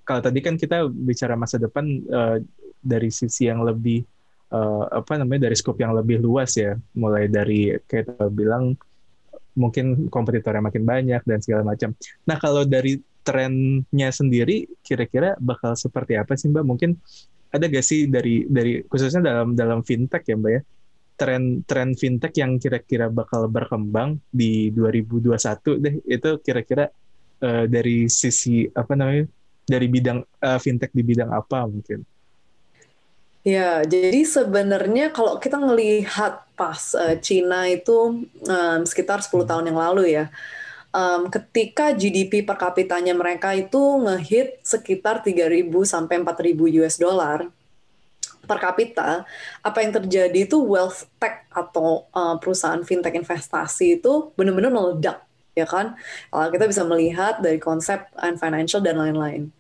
Kalau 0.07 0.21
tadi 0.23 0.39
kan 0.39 0.55
kita 0.55 0.87
bicara 0.87 1.35
masa 1.35 1.59
depan 1.59 1.85
uh, 2.07 2.39
dari 2.79 3.11
sisi 3.11 3.51
yang 3.51 3.67
lebih 3.67 4.07
uh, 4.55 5.03
apa 5.03 5.19
namanya 5.19 5.51
dari 5.51 5.57
skop 5.59 5.79
yang 5.83 5.95
lebih 5.95 6.23
luas 6.23 6.55
ya, 6.55 6.79
mulai 6.95 7.27
dari 7.27 7.75
kayak 7.91 8.31
bilang 8.31 8.79
mungkin 9.57 10.13
kompetitornya 10.13 10.63
makin 10.63 10.85
banyak 10.85 11.23
dan 11.27 11.39
segala 11.43 11.67
macam. 11.67 11.97
Nah, 12.29 12.37
kalau 12.39 12.63
dari 12.63 13.01
trennya 13.27 14.15
sendiri 14.15 14.71
kira-kira 14.87 15.35
bakal 15.43 15.75
seperti 15.75 16.15
apa 16.15 16.39
sih 16.39 16.47
Mbak? 16.47 16.63
Mungkin 16.63 16.91
ada 17.53 17.65
gak 17.67 17.87
sih 17.87 18.11
dari 18.11 18.47
dari 18.47 18.83
khususnya 18.87 19.23
dalam 19.23 19.55
dalam 19.55 19.81
fintech 19.83 20.27
ya 20.27 20.37
mbak 20.39 20.53
ya? 20.53 20.63
Tren 21.17 21.65
tren 21.65 21.97
fintech 21.97 22.37
yang 22.37 22.61
kira-kira 22.61 23.09
bakal 23.09 23.49
berkembang 23.49 24.21
di 24.29 24.69
2021 24.75 25.83
deh 25.83 25.95
itu 26.05 26.31
kira-kira 26.45 26.93
uh, 27.41 27.65
dari 27.65 28.07
sisi 28.13 28.69
apa 28.69 28.93
namanya 28.93 29.25
dari 29.67 29.87
bidang 29.89 30.21
uh, 30.23 30.59
fintech 30.61 30.93
di 30.93 31.03
bidang 31.03 31.33
apa 31.33 31.65
mungkin? 31.67 32.05
Ya, 33.47 33.87
jadi 33.87 34.27
sebenarnya 34.27 35.15
kalau 35.15 35.39
kita 35.39 35.55
ngelihat 35.55 36.51
pas 36.59 36.83
uh, 36.99 37.15
Cina 37.23 37.71
itu 37.71 38.27
um, 38.27 38.81
sekitar 38.83 39.23
10 39.23 39.47
tahun 39.47 39.71
yang 39.71 39.79
lalu 39.79 40.19
ya, 40.19 40.27
um, 40.97 41.29
ketika 41.29 41.93
GDP 41.93 42.41
per 42.41 42.57
kapitanya 42.57 43.13
mereka 43.13 43.53
itu 43.53 44.01
ngehit 44.01 44.65
sekitar 44.65 45.21
3.000 45.21 45.69
sampai 45.85 46.25
4.000 46.25 46.81
US 46.81 46.97
dollar 46.97 47.53
per 48.47 48.63
kapita, 48.63 49.27
apa 49.61 49.79
yang 49.83 49.93
terjadi 49.93 50.47
itu 50.47 50.57
wealth 50.63 51.11
tech 51.19 51.45
atau 51.51 52.07
uh, 52.15 52.39
perusahaan 52.39 52.79
fintech 52.87 53.19
investasi 53.19 53.99
itu 53.99 54.31
benar-benar 54.39 54.71
meledak, 54.71 55.19
ya 55.59 55.67
kan? 55.67 55.99
Uh, 56.31 56.47
kita 56.55 56.71
bisa 56.71 56.87
melihat 56.87 57.43
dari 57.43 57.59
konsep 57.59 58.07
and 58.23 58.39
financial 58.39 58.79
dan 58.79 59.03
lain-lain. 59.03 59.51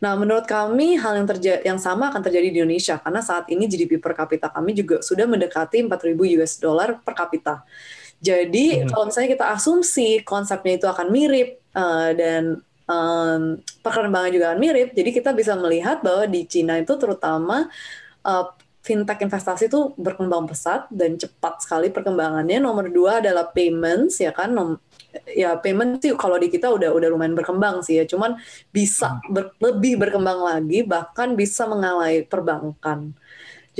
Nah, 0.00 0.16
menurut 0.16 0.48
kami 0.48 0.96
hal 0.96 1.20
yang 1.20 1.28
terjadi 1.28 1.60
yang 1.60 1.76
sama 1.76 2.08
akan 2.08 2.24
terjadi 2.24 2.48
di 2.48 2.56
Indonesia 2.64 2.96
karena 2.96 3.20
saat 3.20 3.44
ini 3.52 3.68
GDP 3.68 4.00
per 4.00 4.16
kapita 4.16 4.48
kami 4.48 4.72
juga 4.72 5.04
sudah 5.04 5.28
mendekati 5.28 5.84
4.000 5.84 6.40
US 6.40 6.56
dollar 6.56 6.96
per 7.04 7.12
kapita. 7.12 7.60
Jadi 8.20 8.84
hmm. 8.84 8.92
kalau 8.92 9.08
misalnya 9.08 9.30
kita 9.32 9.46
asumsi 9.56 10.20
konsepnya 10.20 10.76
itu 10.76 10.86
akan 10.86 11.08
mirip 11.08 11.56
uh, 11.72 12.12
dan 12.12 12.60
um, 12.84 13.56
perkembangan 13.80 14.30
juga 14.30 14.46
akan 14.52 14.60
mirip, 14.60 14.92
jadi 14.92 15.10
kita 15.10 15.30
bisa 15.32 15.56
melihat 15.56 16.04
bahwa 16.04 16.28
di 16.28 16.44
Cina 16.44 16.76
itu 16.76 17.00
terutama 17.00 17.72
uh, 18.28 18.44
fintech 18.84 19.20
investasi 19.24 19.72
itu 19.72 19.92
berkembang 19.96 20.48
pesat 20.48 20.88
dan 20.92 21.16
cepat 21.16 21.64
sekali 21.64 21.92
perkembangannya. 21.92 22.60
Nomor 22.60 22.88
dua 22.88 23.20
adalah 23.20 23.48
payments 23.52 24.20
ya 24.20 24.32
kan, 24.32 24.52
Nom 24.52 24.76
ya 25.26 25.58
payment 25.58 25.98
sih 25.98 26.14
kalau 26.14 26.38
di 26.38 26.46
kita 26.46 26.70
udah 26.70 26.94
udah 26.94 27.08
lumayan 27.10 27.34
berkembang 27.34 27.82
sih 27.82 28.00
ya, 28.00 28.04
cuman 28.04 28.36
bisa 28.68 29.16
hmm. 29.16 29.32
ber 29.32 29.44
lebih 29.60 29.96
berkembang 29.96 30.40
lagi 30.44 30.84
bahkan 30.84 31.36
bisa 31.36 31.64
mengalahi 31.64 32.24
perbankan. 32.24 33.16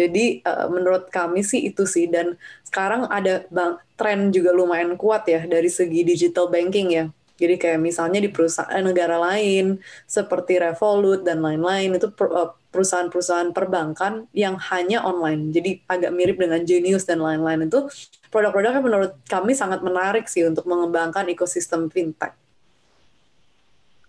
Jadi 0.01 0.41
uh, 0.49 0.73
menurut 0.73 1.13
kami 1.13 1.45
sih 1.45 1.69
itu 1.69 1.85
sih 1.85 2.09
dan 2.09 2.41
sekarang 2.65 3.05
ada 3.13 3.45
bang, 3.53 3.77
tren 4.01 4.33
juga 4.33 4.57
lumayan 4.57 4.97
kuat 4.97 5.29
ya 5.29 5.45
dari 5.45 5.69
segi 5.69 6.01
digital 6.01 6.49
banking 6.49 6.89
ya. 6.97 7.05
Jadi 7.41 7.57
kayak 7.57 7.81
misalnya 7.81 8.21
di 8.21 8.29
perusahaan 8.29 8.85
negara 8.85 9.17
lain 9.17 9.81
seperti 10.05 10.61
Revolut 10.61 11.25
dan 11.25 11.41
lain-lain 11.41 11.97
itu 11.97 12.09
uh, 12.09 12.53
perusahaan-perusahaan 12.73 13.53
perbankan 13.57 14.29
yang 14.37 14.57
hanya 14.73 15.05
online. 15.05 15.49
Jadi 15.53 15.81
agak 15.89 16.13
mirip 16.13 16.37
dengan 16.37 16.65
Genius 16.65 17.09
dan 17.09 17.21
lain-lain 17.21 17.69
itu 17.69 17.89
produk-produknya 18.29 18.81
menurut 18.85 19.13
kami 19.25 19.57
sangat 19.57 19.81
menarik 19.81 20.29
sih 20.29 20.45
untuk 20.45 20.69
mengembangkan 20.69 21.29
ekosistem 21.33 21.89
fintech. 21.89 22.37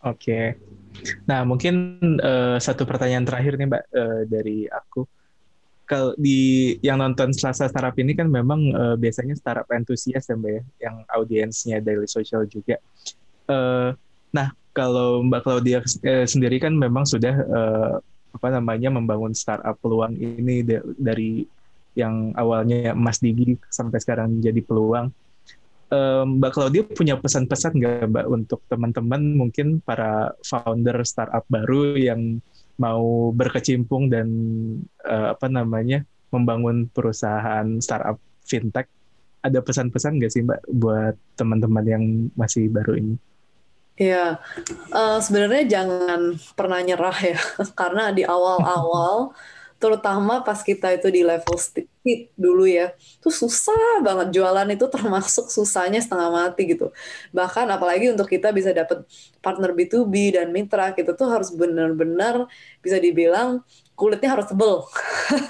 Oke. 0.04 0.16
Okay. 0.18 0.46
Nah, 1.26 1.48
mungkin 1.48 1.96
uh, 2.20 2.60
satu 2.60 2.84
pertanyaan 2.84 3.26
terakhir 3.26 3.56
nih 3.56 3.68
Mbak 3.70 3.84
uh, 3.96 4.22
dari 4.28 4.68
aku. 4.68 5.21
Kalau 5.92 6.16
di 6.16 6.72
yang 6.80 7.04
nonton 7.04 7.36
Selasa 7.36 7.68
Startup 7.68 7.92
ini 8.00 8.16
kan 8.16 8.32
memang 8.32 8.72
uh, 8.72 8.96
biasanya 8.96 9.36
startup 9.36 9.68
entusias 9.76 10.24
ya 10.24 10.40
Mbak 10.40 10.52
ya, 10.56 10.64
yang 10.88 10.96
audiensnya 11.12 11.84
Daily 11.84 12.08
Social 12.08 12.48
juga. 12.48 12.80
Uh, 13.52 13.92
nah, 14.32 14.56
kalau 14.72 15.20
Mbak 15.28 15.42
Claudia 15.44 15.84
uh, 15.84 16.24
sendiri 16.24 16.64
kan 16.64 16.72
memang 16.72 17.04
sudah 17.04 17.36
uh, 17.44 17.96
apa 18.32 18.48
namanya 18.56 18.88
membangun 18.88 19.36
startup 19.36 19.76
peluang 19.84 20.16
ini 20.16 20.64
dari 20.96 21.44
yang 21.92 22.32
awalnya 22.40 22.96
Mas 22.96 23.20
Digi 23.20 23.60
sampai 23.68 24.00
sekarang 24.00 24.40
jadi 24.40 24.64
peluang 24.64 25.12
um, 25.92 26.40
Mbak 26.40 26.52
Claudia 26.56 26.84
punya 26.88 27.20
pesan-pesan 27.20 27.76
nggak 27.78 28.08
Mbak 28.10 28.26
untuk 28.32 28.60
teman-teman 28.72 29.22
mungkin 29.36 29.84
para 29.84 30.32
founder 30.42 31.04
startup 31.04 31.44
baru 31.52 32.00
yang 32.00 32.40
mau 32.78 33.32
berkecimpung 33.36 34.08
dan 34.12 34.28
uh, 35.04 35.34
apa 35.34 35.48
namanya 35.48 36.04
membangun 36.32 36.88
perusahaan 36.88 37.68
startup 37.84 38.18
fintech 38.48 38.88
ada 39.42 39.60
pesan-pesan 39.60 40.22
nggak 40.22 40.32
sih 40.32 40.46
Mbak 40.46 40.62
buat 40.70 41.16
teman-teman 41.34 41.86
yang 41.86 42.04
masih 42.38 42.70
baru 42.70 42.98
ini? 42.98 43.16
Ya, 44.00 44.40
uh, 44.94 45.20
sebenarnya 45.20 45.68
jangan 45.68 46.38
pernah 46.56 46.80
nyerah 46.82 47.18
ya, 47.22 47.38
karena 47.80 48.10
di 48.14 48.24
awal-awal 48.26 49.36
terutama 49.82 50.46
pas 50.46 50.62
kita 50.62 50.94
itu 50.94 51.10
di 51.10 51.26
level 51.26 51.58
stick 51.58 51.90
dulu 52.38 52.70
ya 52.70 52.94
itu 52.94 53.34
susah 53.34 54.06
banget. 54.06 54.38
Jualan 54.38 54.70
itu 54.70 54.86
termasuk 54.86 55.50
susahnya 55.50 55.98
setengah 55.98 56.30
mati 56.30 56.70
gitu. 56.70 56.94
Bahkan 57.34 57.66
apalagi 57.74 58.14
untuk 58.14 58.30
kita 58.30 58.54
bisa 58.54 58.70
dapat 58.70 59.02
partner 59.42 59.74
B2B 59.74 60.38
dan 60.38 60.54
mitra 60.54 60.94
kita 60.94 61.18
tuh 61.18 61.34
harus 61.34 61.50
benar-benar 61.50 62.46
bisa 62.86 63.02
dibilang 63.02 63.66
kulitnya 63.98 64.38
harus 64.38 64.50
tebel. 64.50 64.86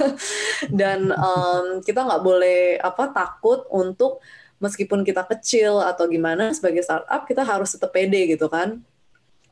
Dan 0.80 1.12
um, 1.12 1.80
kita 1.84 2.04
nggak 2.04 2.24
boleh 2.24 2.80
apa 2.80 3.12
takut 3.12 3.67
untuk 3.72 4.24
meskipun 4.60 5.08
kita 5.08 5.24
kecil 5.28 5.80
atau 5.84 6.06
gimana 6.08 6.54
sebagai 6.56 6.86
startup 6.86 7.26
kita 7.26 7.41
harus 7.41 7.74
tetap 7.74 7.89
pede 7.96 8.30
gitu 8.30 8.46
kan 8.46 8.78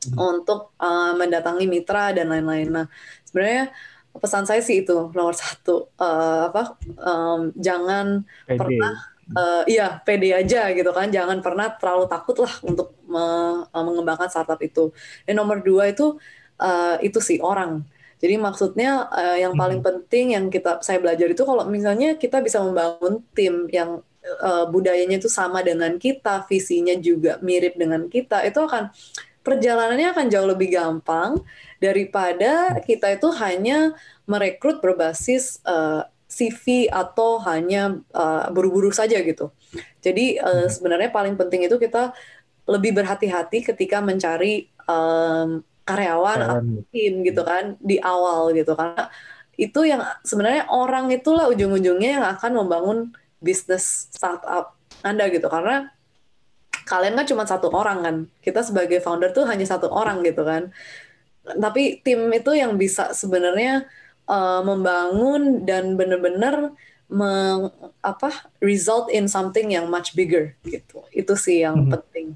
hmm. 0.06 0.16
untuk 0.16 0.70
uh, 0.78 1.12
mendatangi 1.16 1.66
mitra 1.66 2.12
dan 2.14 2.30
lain-lain. 2.30 2.68
Nah 2.70 2.86
sebenarnya 3.26 3.74
pesan 4.18 4.44
saya 4.48 4.64
sih 4.64 4.82
itu 4.82 5.12
nomor 5.14 5.36
satu. 5.36 5.92
Uh, 5.94 6.50
apa 6.50 6.74
um, 6.98 7.54
jangan 7.54 8.26
pede. 8.48 8.58
pernah 8.58 8.94
uh, 9.36 9.62
iya 9.70 10.02
pede 10.02 10.34
aja 10.34 10.72
gitu 10.74 10.90
kan. 10.90 11.12
Jangan 11.12 11.38
pernah 11.44 11.70
terlalu 11.78 12.10
takut 12.10 12.36
lah 12.42 12.54
untuk 12.66 12.96
me 13.06 13.20
uh, 13.68 13.84
mengembangkan 13.86 14.26
startup 14.26 14.58
itu. 14.58 14.90
Dan 15.22 15.38
nomor 15.38 15.62
dua 15.62 15.90
itu 15.90 16.18
uh, 16.58 16.96
itu 17.04 17.18
sih 17.22 17.38
orang. 17.38 17.86
Jadi 18.20 18.36
maksudnya 18.36 19.08
uh, 19.08 19.36
yang 19.40 19.56
paling 19.56 19.80
hmm. 19.80 19.88
penting 19.88 20.36
yang 20.36 20.52
kita 20.52 20.84
saya 20.84 21.00
belajar 21.00 21.24
itu 21.32 21.40
kalau 21.40 21.64
misalnya 21.64 22.20
kita 22.20 22.44
bisa 22.44 22.60
membangun 22.60 23.24
tim 23.32 23.64
yang 23.72 24.04
uh, 24.44 24.68
budayanya 24.68 25.16
itu 25.16 25.32
sama 25.32 25.64
dengan 25.64 25.96
kita 25.96 26.44
visinya 26.44 26.92
juga 27.00 27.40
mirip 27.40 27.80
dengan 27.80 28.06
kita 28.12 28.44
itu 28.44 28.60
akan 28.60 28.92
perjalanannya 29.40 30.12
akan 30.12 30.26
jauh 30.28 30.48
lebih 30.48 30.68
gampang 30.76 31.40
daripada 31.80 32.78
kita 32.84 33.16
itu 33.16 33.32
hanya 33.40 33.96
merekrut 34.28 34.84
berbasis 34.84 35.58
uh, 35.64 36.04
eh, 36.04 36.12
CV 36.30 36.86
atau 36.86 37.42
hanya 37.42 37.98
uh, 38.14 38.46
buru-buru 38.54 38.94
saja 38.94 39.18
gitu. 39.18 39.50
Jadi 39.98 40.38
uh, 40.38 40.70
sebenarnya 40.70 41.10
paling 41.10 41.34
penting 41.34 41.66
itu 41.66 41.74
kita 41.80 42.14
lebih 42.68 42.94
berhati-hati 42.94 43.66
ketika 43.66 43.98
mencari 43.98 44.70
um, 44.86 45.64
karyawan. 45.82 46.38
atau 46.38 46.56
tim 46.94 47.26
gitu 47.26 47.42
kan 47.42 47.74
di 47.82 47.98
awal 47.98 48.54
gitu. 48.54 48.78
Karena 48.78 49.10
itu 49.58 49.80
yang 49.82 50.06
sebenarnya 50.22 50.70
orang 50.70 51.10
itulah 51.10 51.50
ujung-ujungnya 51.50 52.22
yang 52.22 52.26
akan 52.30 52.52
membangun 52.62 52.98
bisnis 53.42 54.06
startup 54.14 54.78
Anda 55.02 55.26
gitu. 55.34 55.50
Karena 55.50 55.90
kalian 56.86 57.18
kan 57.18 57.26
cuma 57.26 57.42
satu 57.42 57.74
orang 57.74 57.98
kan. 58.06 58.16
Kita 58.38 58.62
sebagai 58.62 59.02
founder 59.02 59.34
tuh 59.34 59.50
hanya 59.50 59.66
satu 59.66 59.90
orang 59.90 60.22
gitu 60.22 60.46
kan 60.46 60.70
tapi 61.44 62.04
tim 62.04 62.28
itu 62.30 62.52
yang 62.52 62.76
bisa 62.76 63.16
sebenarnya 63.16 63.88
uh, 64.28 64.60
membangun 64.62 65.64
dan 65.64 65.96
benar-benar 65.96 66.72
meng, 67.10 67.74
apa 68.00 68.46
result 68.62 69.10
in 69.10 69.26
something 69.26 69.74
yang 69.74 69.90
much 69.90 70.14
bigger 70.14 70.54
gitu. 70.62 71.02
Itu 71.10 71.34
sih 71.34 71.66
yang 71.66 71.86
hmm. 71.86 71.92
penting. 71.96 72.26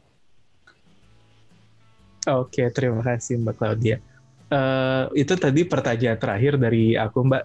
Oke 2.25 2.65
okay, 2.65 2.67
terima 2.73 3.05
kasih 3.05 3.37
mbak 3.39 3.61
Claudia. 3.61 4.01
Uh, 4.49 5.09
itu 5.13 5.35
tadi 5.37 5.65
pertanyaan 5.65 6.19
terakhir 6.19 6.57
dari 6.57 6.97
aku 6.99 7.23
mbak. 7.25 7.45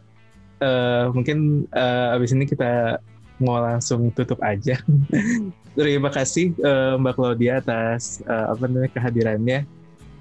Uh, 0.59 1.07
mungkin 1.15 1.63
uh, 1.71 2.15
abis 2.19 2.35
ini 2.35 2.43
kita 2.43 2.99
mau 3.39 3.63
langsung 3.63 4.11
tutup 4.11 4.43
aja. 4.43 4.75
Terima 5.79 6.11
kasih 6.11 6.51
uh, 6.59 6.99
mbak 6.99 7.15
Claudia 7.15 7.63
atas 7.63 8.19
uh, 8.27 8.51
apa 8.51 8.67
namanya 8.67 8.91
kehadirannya 8.91 9.63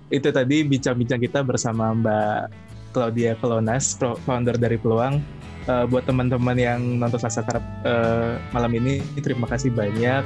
itu 0.08 0.28
tadi 0.32 0.64
bincang-bincang 0.64 1.20
kita 1.20 1.40
bersama 1.44 1.92
Mbak 1.92 2.40
Claudia 2.92 3.36
Kelonas, 3.38 3.96
founder 4.24 4.56
dari 4.56 4.80
Peluang. 4.80 5.20
Uh, 5.68 5.84
buat 5.84 6.08
teman-teman 6.08 6.56
yang 6.56 6.80
nonton 6.96 7.20
Selasa 7.20 7.44
uh, 7.84 8.40
malam 8.56 8.72
ini, 8.72 9.04
terima 9.20 9.44
kasih 9.44 9.68
banyak. 9.68 10.24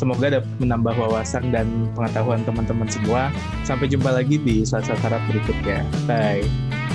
Semoga 0.00 0.40
dapat 0.40 0.48
menambah 0.62 0.94
wawasan 0.96 1.52
dan 1.52 1.92
pengetahuan 1.92 2.40
teman-teman 2.48 2.88
semua. 2.88 3.28
Sampai 3.68 3.90
jumpa 3.92 4.08
lagi 4.14 4.40
di 4.40 4.64
Selasa 4.64 4.96
berikutnya. 5.28 5.84
Bye. 6.08 6.46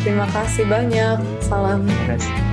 Terima 0.02 0.26
kasih 0.34 0.66
banyak. 0.66 1.22
Salam. 1.44 1.86
Terima 1.86 2.18
kasih. 2.18 2.53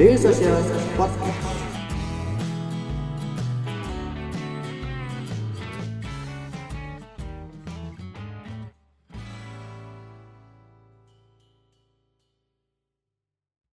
Daily 0.00 0.16
Social 0.16 0.56
Podcast. 0.96 1.29